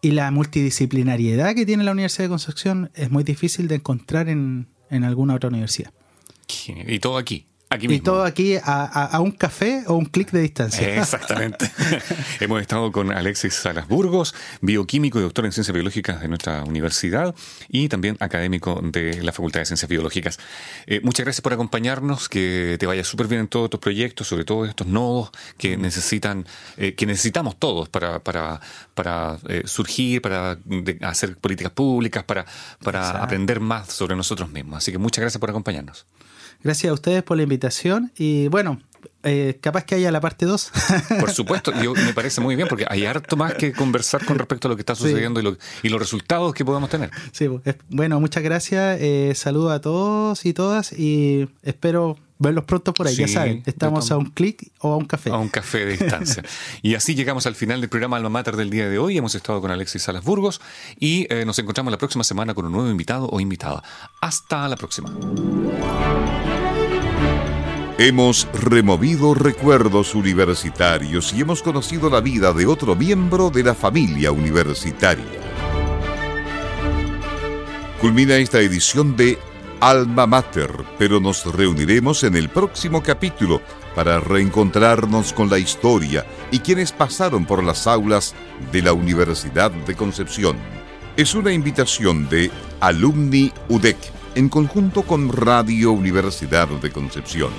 y 0.00 0.10
la 0.10 0.30
multidisciplinariedad 0.30 1.54
que 1.54 1.64
tiene 1.64 1.84
la 1.84 1.92
Universidad 1.92 2.24
de 2.24 2.30
Concepción 2.30 2.90
es 2.94 3.10
muy 3.10 3.24
difícil 3.24 3.68
de 3.68 3.76
encontrar 3.76 4.28
en, 4.28 4.66
en 4.90 5.04
alguna 5.04 5.34
otra 5.34 5.48
universidad. 5.48 5.92
Y 6.66 6.98
todo 6.98 7.16
aquí. 7.16 7.46
Y 7.80 8.00
todo 8.00 8.24
aquí 8.24 8.56
a, 8.62 9.18
un 9.20 9.32
café 9.32 9.84
o 9.86 9.94
un 9.94 10.06
clic 10.06 10.30
de 10.30 10.42
distancia. 10.42 10.96
Exactamente. 11.00 11.70
Hemos 12.40 12.60
estado 12.60 12.92
con 12.92 13.12
Alexis 13.12 13.54
Salas 13.54 13.88
Burgos, 13.88 14.34
bioquímico 14.60 15.18
y 15.18 15.22
doctor 15.22 15.44
en 15.44 15.52
ciencias 15.52 15.74
biológicas 15.74 16.20
de 16.20 16.28
nuestra 16.28 16.64
universidad 16.64 17.34
y 17.68 17.88
también 17.88 18.16
académico 18.20 18.80
de 18.82 19.22
la 19.22 19.32
Facultad 19.32 19.60
de 19.60 19.66
Ciencias 19.66 19.88
Biológicas. 19.88 20.38
Eh, 20.86 21.00
muchas 21.02 21.24
gracias 21.24 21.40
por 21.40 21.52
acompañarnos, 21.52 22.28
que 22.28 22.76
te 22.78 22.86
vaya 22.86 23.04
súper 23.04 23.26
bien 23.26 23.42
en 23.42 23.48
todos 23.48 23.70
tus 23.70 23.80
proyectos, 23.80 24.26
sobre 24.28 24.44
todo 24.44 24.64
estos 24.64 24.86
nodos 24.86 25.30
que 25.56 25.76
necesitan, 25.76 26.46
eh, 26.76 26.94
que 26.94 27.06
necesitamos 27.06 27.58
todos 27.58 27.88
para, 27.88 28.18
para, 28.18 28.60
para 28.94 29.38
eh, 29.48 29.62
surgir, 29.66 30.20
para 30.22 30.58
hacer 31.02 31.36
políticas 31.36 31.72
públicas, 31.72 32.24
para, 32.24 32.44
para 32.82 33.22
aprender 33.22 33.60
más 33.60 33.92
sobre 33.92 34.16
nosotros 34.16 34.50
mismos. 34.50 34.78
Así 34.78 34.92
que 34.92 34.98
muchas 34.98 35.22
gracias 35.22 35.40
por 35.40 35.50
acompañarnos. 35.50 36.06
Gracias 36.62 36.90
a 36.90 36.94
ustedes 36.94 37.22
por 37.22 37.36
la 37.36 37.42
invitación 37.42 38.12
y 38.16 38.48
bueno, 38.48 38.78
eh, 39.24 39.58
capaz 39.60 39.84
que 39.84 39.94
haya 39.94 40.10
la 40.10 40.20
parte 40.20 40.46
2. 40.46 40.72
Por 41.20 41.30
supuesto, 41.30 41.72
yo, 41.80 41.94
me 41.94 42.12
parece 42.12 42.40
muy 42.40 42.56
bien 42.56 42.68
porque 42.68 42.84
hay 42.88 43.06
harto 43.06 43.36
más 43.36 43.54
que 43.54 43.72
conversar 43.72 44.24
con 44.24 44.38
respecto 44.38 44.68
a 44.68 44.70
lo 44.70 44.76
que 44.76 44.82
está 44.82 44.94
sucediendo 44.94 45.40
y, 45.40 45.88
los 45.88 46.00
resultados 46.00 46.54
que 46.54 46.64
podemos 46.64 46.90
tener. 46.90 47.10
Sí, 47.30 47.48
bueno, 47.88 48.18
muchas 48.20 48.42
gracias. 48.42 48.98
Eh, 49.00 49.32
saludos 49.34 49.72
a 49.72 49.80
todos 49.80 50.44
y 50.44 50.52
todas 50.52 50.92
y 50.92 51.48
espero 51.62 52.18
verlos 52.38 52.64
pronto 52.64 52.92
por 52.92 53.06
ahí, 53.06 53.14
ya 53.14 53.28
saben, 53.28 53.62
estamos 53.66 54.10
a 54.10 54.16
un 54.16 54.30
clic 54.30 54.72
o 54.80 54.92
a 54.92 54.96
un 54.96 55.04
café. 55.04 55.30
A 55.30 55.36
un 55.36 55.48
café 55.48 55.86
de 55.86 55.92
distancia. 55.92 56.42
y 56.82 56.94
así 56.96 57.14
llegamos 57.14 57.46
al 57.46 57.54
final 57.54 57.80
del 57.80 57.88
programa 57.88 58.16
Alma 58.16 58.30
Mater 58.30 58.56
del 58.56 58.68
día 58.70 58.88
de 58.88 58.98
hoy. 58.98 59.16
Hemos 59.16 59.36
estado 59.36 59.60
con 59.60 59.70
Alexis 59.70 60.02
Salas 60.02 60.24
Burgos 60.24 60.60
y 60.98 61.32
eh, 61.32 61.44
nos 61.44 61.58
encontramos 61.60 61.92
la 61.92 61.98
próxima 61.98 62.24
semana 62.24 62.54
con 62.54 62.66
un 62.66 62.72
nuevo 62.72 62.90
invitado 62.90 63.28
o 63.28 63.38
invitada. 63.38 63.84
Hasta 64.20 64.66
la 64.66 64.76
próxima. 64.76 65.12
Hemos 68.04 68.48
removido 68.52 69.32
recuerdos 69.32 70.16
universitarios 70.16 71.32
y 71.32 71.42
hemos 71.42 71.62
conocido 71.62 72.10
la 72.10 72.20
vida 72.20 72.52
de 72.52 72.66
otro 72.66 72.96
miembro 72.96 73.48
de 73.48 73.62
la 73.62 73.76
familia 73.76 74.32
universitaria. 74.32 75.24
Culmina 78.00 78.34
esta 78.38 78.58
edición 78.58 79.16
de 79.16 79.38
Alma 79.78 80.26
Mater, 80.26 80.72
pero 80.98 81.20
nos 81.20 81.46
reuniremos 81.46 82.24
en 82.24 82.34
el 82.34 82.48
próximo 82.48 83.04
capítulo 83.04 83.62
para 83.94 84.18
reencontrarnos 84.18 85.32
con 85.32 85.48
la 85.48 85.60
historia 85.60 86.26
y 86.50 86.58
quienes 86.58 86.90
pasaron 86.90 87.46
por 87.46 87.62
las 87.62 87.86
aulas 87.86 88.34
de 88.72 88.82
la 88.82 88.94
Universidad 88.94 89.70
de 89.70 89.94
Concepción. 89.94 90.56
Es 91.16 91.36
una 91.36 91.52
invitación 91.52 92.28
de 92.28 92.50
Alumni 92.80 93.52
UDEC 93.68 94.21
en 94.34 94.48
conjunto 94.48 95.02
con 95.02 95.30
Radio 95.30 95.92
Universidad 95.92 96.68
de 96.68 96.90
Concepción. 96.90 97.50